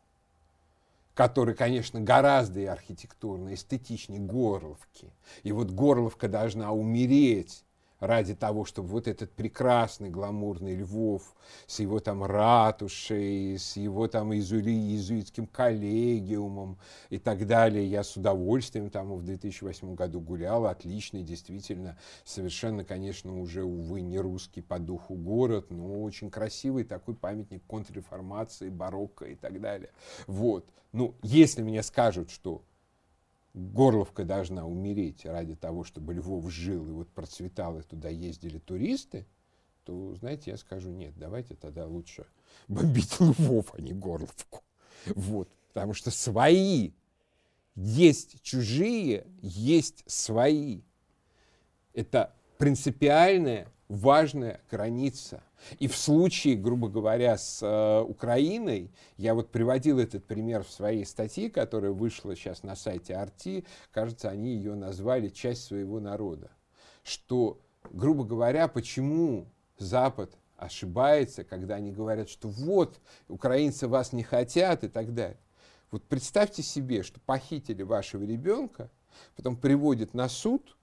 [1.13, 5.13] который, конечно, гораздо и архитектурно эстетичнее Горловки.
[5.43, 7.66] И вот Горловка должна умереть
[8.01, 11.35] ради того, чтобы вот этот прекрасный гламурный Львов
[11.67, 16.79] с его там ратушей, с его там изули, иезуитским коллегиумом
[17.11, 17.87] и так далее.
[17.87, 24.19] Я с удовольствием там в 2008 году гулял, отличный, действительно, совершенно, конечно, уже, увы, не
[24.19, 29.91] русский по духу город, но очень красивый такой памятник контрреформации, барокко и так далее.
[30.27, 30.67] Вот.
[30.93, 32.63] Ну, если мне скажут, что
[33.57, 39.27] Горловка должна умереть ради того, чтобы Львов жил и вот процветал, и туда ездили туристы,
[39.85, 42.27] то, знаете, я скажу, нет, давайте тогда лучше
[42.69, 44.63] бомбить Львов, а не Горловку.
[45.07, 46.93] Вот, потому что свои
[47.77, 50.83] есть чужие, есть свои.
[51.95, 55.43] Это принципиальная важная граница.
[55.79, 61.05] И в случае, грубо говоря, с э, Украиной, я вот приводил этот пример в своей
[61.05, 66.51] статье, которая вышла сейчас на сайте Арти, кажется, они ее назвали «Часть своего народа».
[67.03, 67.61] Что,
[67.91, 69.47] грубо говоря, почему
[69.79, 75.39] Запад ошибается, когда они говорят, что вот, украинцы вас не хотят и так далее.
[75.91, 78.91] Вот представьте себе, что похитили вашего ребенка,
[79.37, 80.77] потом приводят на суд,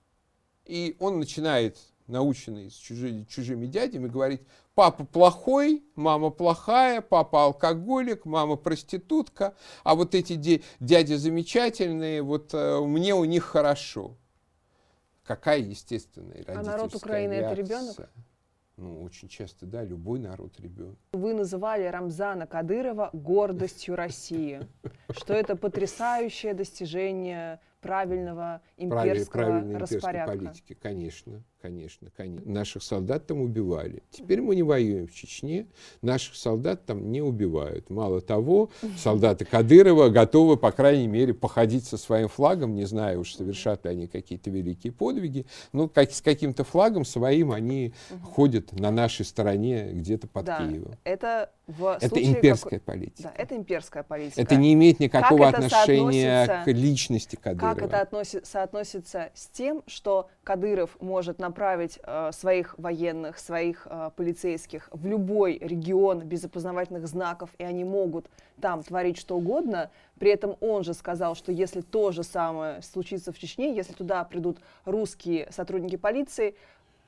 [0.64, 4.42] и он начинает, наученный с чужими, чужими дядями, говорить,
[4.74, 12.80] папа плохой, мама плохая, папа алкоголик, мама проститутка, а вот эти дяди замечательные, вот э,
[12.80, 14.16] мне у них хорошо.
[15.24, 17.64] Какая естественная родительская А народ Украины это реакция?
[17.64, 18.10] ребенок?
[18.76, 20.98] Ну, очень часто, да, любой народ ребенок.
[21.12, 24.68] Вы называли Рамзана Кадырова гордостью России,
[25.10, 30.38] что это потрясающее достижение правильного имперского правильной имперской распорядка.
[30.38, 32.50] политики, конечно, конечно, конечно.
[32.50, 34.02] Наших солдат там убивали.
[34.10, 35.66] Теперь мы не воюем в Чечне,
[36.00, 37.90] наших солдат там не убивают.
[37.90, 43.34] Мало того, солдаты Кадырова готовы, по крайней мере, походить со своим флагом, не знаю уж,
[43.34, 47.92] совершат ли они какие-то великие подвиги, но как, с каким-то флагом своим они
[48.22, 50.94] ходят на нашей стороне где-то под Да, Киевом.
[51.04, 53.22] это в Это имперская какой- политика.
[53.34, 54.40] Да, это имперская политика.
[54.40, 57.74] Это не имеет никакого отношения к личности Кадырова.
[57.74, 64.10] Как это относи- соотносится с тем, что Кадыров может направить э, своих военных, своих э,
[64.14, 68.26] полицейских в любой регион без опознавательных знаков, и они могут
[68.60, 69.90] там творить что угодно.
[70.18, 74.22] При этом он же сказал, что если то же самое случится в Чечне, если туда
[74.24, 76.54] придут русские сотрудники полиции,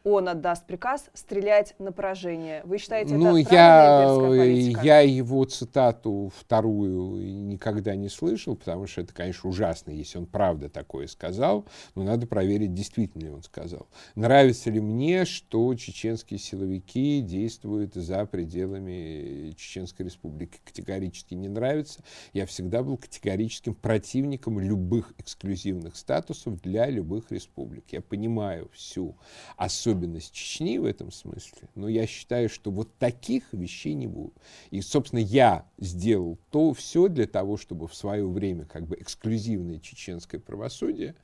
[0.06, 2.62] он отдаст приказ стрелять на поражение.
[2.64, 4.80] Вы считаете, Ну, это я, правильная имперская политика?
[4.84, 10.68] я его цитату вторую никогда не слышал, потому что это, конечно, ужасно, если он правда
[10.68, 11.66] такое сказал,
[11.96, 13.88] но надо проверить, действительно ли он сказал.
[14.14, 20.60] Нравится ли мне, что чеченские силовики действуют за пределами Чеченской Республики?
[20.64, 22.04] Категорически не нравится.
[22.32, 27.86] Я всегда был категорическим противником любых эксклюзивных статусов для любых республик.
[27.90, 29.16] Я понимаю всю
[29.56, 34.34] особенность особенность Чечни в этом смысле, но я считаю, что вот таких вещей не будет.
[34.70, 39.78] И, собственно, я сделал то все для того, чтобы в свое время как бы эксклюзивное
[39.78, 41.14] чеченское правосудие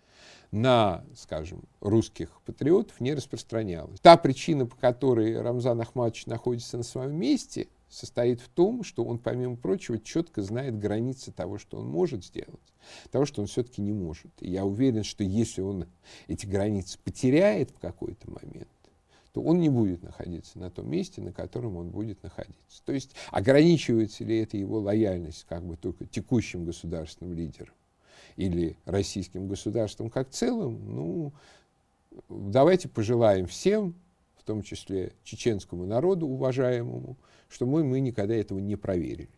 [0.50, 4.00] на, скажем, русских патриотов не распространялось.
[4.00, 9.18] Та причина, по которой Рамзан Ахматович находится на своем месте– состоит в том, что он,
[9.18, 12.72] помимо прочего, четко знает границы того, что он может сделать,
[13.10, 14.30] того, что он все-таки не может.
[14.40, 15.86] И я уверен, что если он
[16.26, 18.68] эти границы потеряет в какой-то момент,
[19.32, 22.82] то он не будет находиться на том месте, на котором он будет находиться.
[22.84, 27.74] То есть ограничивается ли это его лояльность как бы только текущим государственным лидером
[28.36, 31.32] или российским государством как целым, ну,
[32.28, 33.94] давайте пожелаем всем,
[34.42, 37.16] в том числе чеченскому народу уважаемому,
[37.48, 39.30] что мы, мы никогда этого не проверили.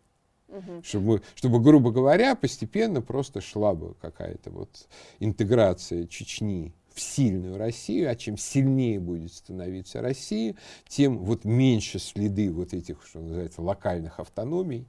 [0.48, 0.82] Угу.
[0.82, 4.88] Чтобы, чтобы, грубо говоря, постепенно просто шла бы какая-то вот
[5.20, 10.56] интеграция Чечни в сильную Россию, а чем сильнее будет становиться Россия,
[10.88, 14.86] тем вот меньше следы вот этих, что называется, локальных автономий.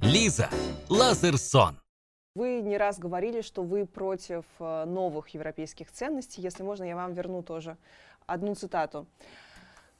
[0.00, 0.50] Лиза
[0.90, 1.78] Лазерсон.
[2.34, 6.40] Вы не раз говорили, что вы против э, новых европейских ценностей.
[6.40, 7.76] Если можно, я вам верну тоже
[8.26, 9.06] одну цитату.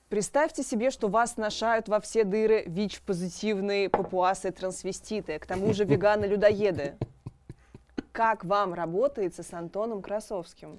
[0.08, 6.98] Представьте себе, что вас сношают во все дыры ВИЧ-позитивные папуасы-трансвеститы, к тому же веганы-людоеды.
[8.12, 10.76] Как вам работается с Антоном Красовским,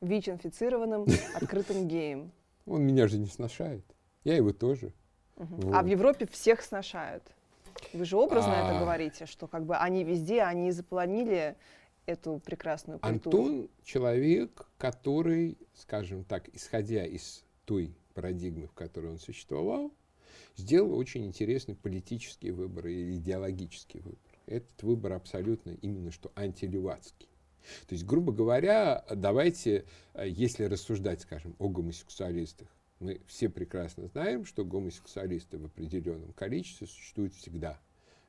[0.00, 2.30] ВИЧ-инфицированным открытым геем?
[2.66, 3.84] Он меня же не сношает.
[4.22, 4.92] Я его тоже.
[5.36, 5.56] Угу.
[5.56, 5.74] Вот.
[5.74, 7.24] А в Европе всех сношают.
[7.92, 8.70] Вы же образно а...
[8.70, 11.56] это говорите, что как бы они везде, они запланили
[12.06, 13.38] эту прекрасную культуру.
[13.38, 19.92] Антон человек, который, скажем так, исходя из той парадигмы, в которой он существовал,
[20.56, 24.18] сделал очень интересный политический выбор и идеологический выбор.
[24.46, 27.28] Этот выбор абсолютно именно что антилевацкий.
[27.86, 29.84] То есть, грубо говоря, давайте,
[30.14, 32.68] э, если рассуждать, скажем, о гомосексуалистах,
[32.98, 37.80] мы все прекрасно знаем, что гомосексуалисты в определенном количестве существуют всегда.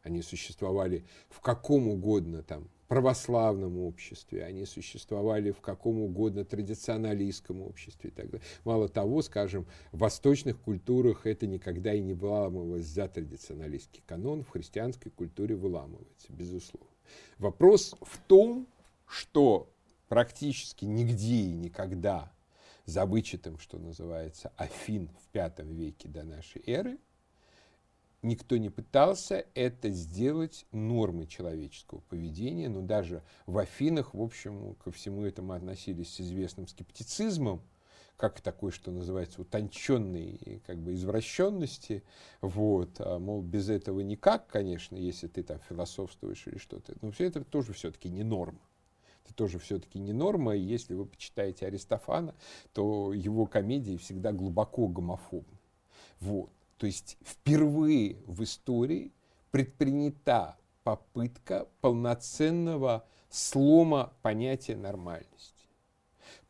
[0.04, 8.12] Они существовали в каком угодно там православном обществе, они существовали в каком угодно традиционалистском обществе
[8.12, 8.46] и так далее.
[8.66, 14.50] Мало того, скажем, в восточных культурах это никогда и не выламывалось за традиционалистский канон, в
[14.50, 16.90] христианской культуре выламывается, безусловно.
[17.40, 18.68] Вопрос в том,
[19.08, 19.74] что
[20.08, 22.32] практически нигде и никогда
[22.86, 27.00] за вычетом, что называется, Афин в V веке до нашей эры–
[28.24, 34.92] никто не пытался это сделать нормой человеческого поведения, но даже в Афинах, в общем, ко
[34.92, 37.62] всему этому относились с известным скептицизмом,
[38.18, 42.04] как такой, что называется, утонченной как бы извращенности,
[42.42, 47.26] вот, а, мол, без этого никак, конечно, если ты там философствуешь или что-то, но все
[47.26, 48.62] это тоже все-таки не норма.
[49.26, 52.36] Это тоже все-таки не норма, и если вы почитаете Аристофана,
[52.74, 55.60] то его комедии всегда глубоко гомофобны.
[56.20, 56.52] Вот.
[56.84, 59.14] То есть впервые в истории
[59.52, 65.70] предпринята попытка полноценного слома понятия нормальности.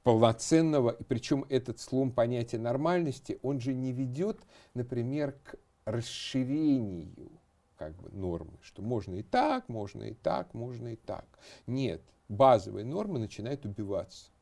[0.02, 4.40] Полноценного, и причем этот слом понятия нормальности, он же не ведет,
[4.74, 5.54] например, к
[5.86, 7.30] расширению
[7.76, 11.28] как бы, нормы, что можно и так, можно и так, можно и так.
[11.68, 14.33] Нет, базовые нормы начинают убиваться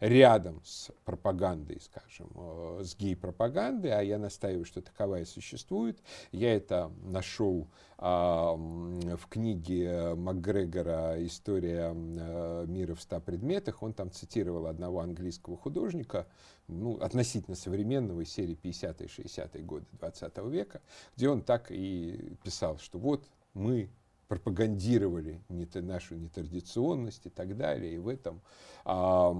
[0.00, 5.98] рядом с пропагандой, скажем, э, с гей-пропагандой, а я настаиваю, что таковая существует.
[6.32, 13.82] Я это нашел а, в книге Макгрегора «История э, мира в ста предметах».
[13.82, 16.26] Он там цитировал одного английского художника,
[16.66, 20.80] ну, относительно современного из серии 50-е, 60-е годы 20 века,
[21.16, 23.90] где он так и писал, что вот мы
[24.30, 28.40] пропагандировали не, нашу нетрадиционность и так далее, и в этом
[28.84, 29.34] а,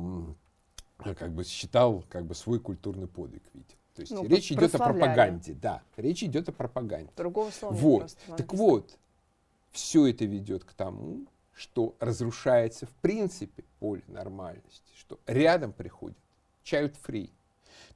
[0.99, 3.77] как бы считал как бы свой культурный подвиг видел.
[3.95, 7.13] То есть ну, речь идет о пропаганде, да, речь идет о пропаганде.
[7.17, 8.17] Другого слова вот.
[8.37, 8.99] Так вот,
[9.71, 16.19] все это ведет к тому, что разрушается в принципе поле нормальности, что рядом приходит
[16.65, 17.31] child free.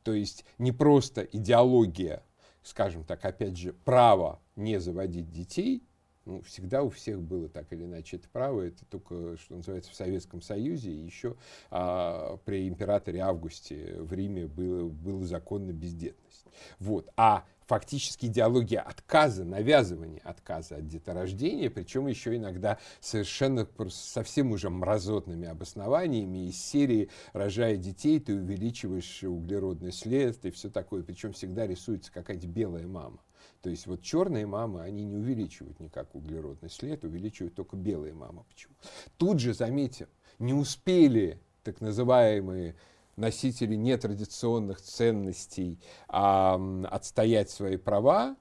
[0.05, 2.23] То есть не просто идеология,
[2.63, 5.83] скажем так, опять же, право не заводить детей,
[6.27, 8.63] ну, всегда у всех было так или иначе это право.
[8.63, 10.93] Это только, что называется, в Советском Союзе.
[10.93, 11.37] Еще
[11.71, 16.47] а, при императоре Августе в Риме было, было законно бездетность.
[16.79, 17.11] Вот.
[17.17, 25.49] А фактически идеология отказа, навязывания отказа от деторождения, причем еще иногда совершенно совсем уже мразотными
[25.49, 31.03] обоснованиями из серии «рожая детей, ты увеличиваешь углеродный след» и все такое.
[31.03, 33.19] Причем всегда рисуется какая-то белая мама.
[33.65, 38.45] То есть вот черные мамы, они не увеличивают никак углеродный след, увеличивают только белые мамы.
[38.47, 38.75] Почему?
[39.17, 40.07] Тут же, заметим,
[40.39, 42.77] не успели так называемые
[43.17, 46.61] носители нетрадиционных ценностей а,
[46.91, 48.37] отстоять свои права,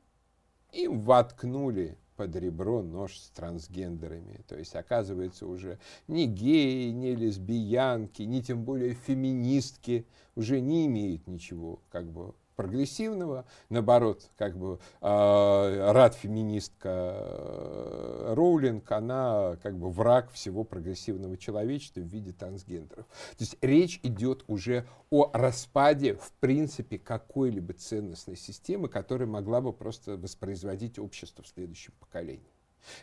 [0.74, 4.42] им воткнули под ребро нож с трансгендерами.
[4.50, 5.80] То есть, оказывается, уже
[6.10, 10.06] ни геи, ни лесбиянки, ни тем более феминистки
[10.36, 13.46] уже не имеют ничего как бы прогрессивного.
[13.70, 22.02] Наоборот, как бы э, рад феминистка э, Роулинг, она как бы враг всего прогрессивного человечества
[22.02, 23.06] в виде трансгендеров.
[23.06, 29.74] То есть речь идет уже о распаде, в принципе, какой-либо ценностной системы, которая могла бы
[29.74, 32.54] просто воспроизводить общество в следующем поколении.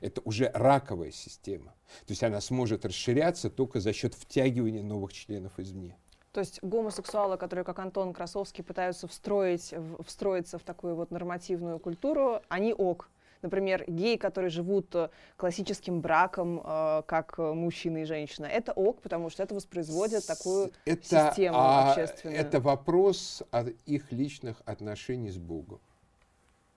[0.00, 1.72] Это уже раковая система.
[2.06, 5.96] То есть она сможет расширяться только за счет втягивания новых членов извне.
[6.32, 9.74] То есть гомосексуалы, которые, как Антон Красовский, пытаются встроить,
[10.06, 13.08] встроиться в такую вот нормативную культуру, они ок.
[13.42, 19.30] Например, геи, которые живут э, классическим браком, э, как мужчина и женщина, это ок, потому
[19.30, 22.38] что это воспроизводит такую это, систему а, общественную.
[22.38, 25.80] Это вопрос от их личных отношений с Богом.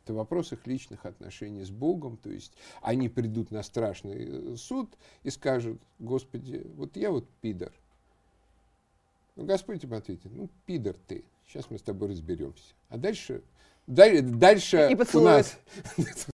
[0.03, 2.17] Это вопрос их личных отношений с Богом.
[2.17, 7.73] То есть они придут на страшный э, суд и скажут, Господи, вот я вот пидор,
[9.35, 12.73] ну, Господь им ответит, ну, пидор ты, сейчас мы с тобой разберемся.
[12.89, 13.43] А дальше,
[13.87, 15.57] дальше И у нас...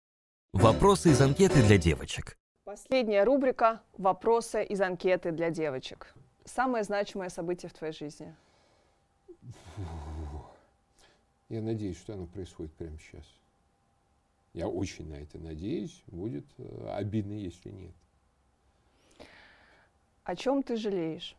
[0.52, 2.36] Вопросы из анкеты для девочек.
[2.64, 6.14] Последняя рубрика «Вопросы из анкеты для девочек».
[6.44, 8.34] Самое значимое событие в твоей жизни?
[11.48, 13.24] Я надеюсь, что оно происходит прямо сейчас.
[14.54, 16.02] Я очень на это надеюсь.
[16.06, 17.94] Будет э, обидно, если нет.
[20.24, 21.36] О чем ты жалеешь?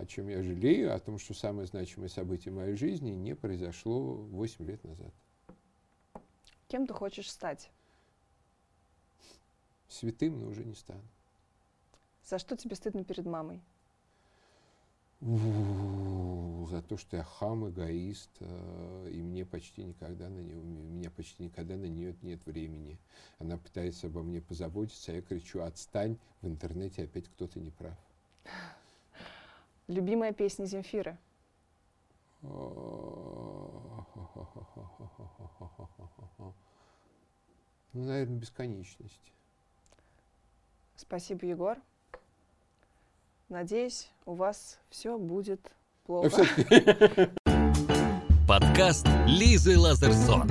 [0.00, 4.64] О чем я жалею, о том, что самое значимое событие моей жизни не произошло 8
[4.64, 5.12] лет назад.
[6.68, 7.70] Кем ты хочешь стать?
[9.88, 11.02] Святым, но уже не стану.
[12.24, 13.60] За что тебе стыдно перед мамой?
[15.20, 21.10] За то, что я хам, эгоист, э, и мне почти никогда на нее, у меня
[21.10, 22.98] почти никогда на нее нет времени.
[23.38, 27.98] Она пытается обо мне позаботиться, а я кричу, отстань, в интернете опять кто-то не прав.
[29.90, 31.18] Любимая песня Земфиры?
[37.92, 39.32] Ну, наверное, бесконечность.
[40.94, 41.76] Спасибо, Егор.
[43.48, 45.60] Надеюсь, у вас все будет
[46.04, 46.44] плохо.
[48.46, 50.48] Подкаст Лизы Лазерсон.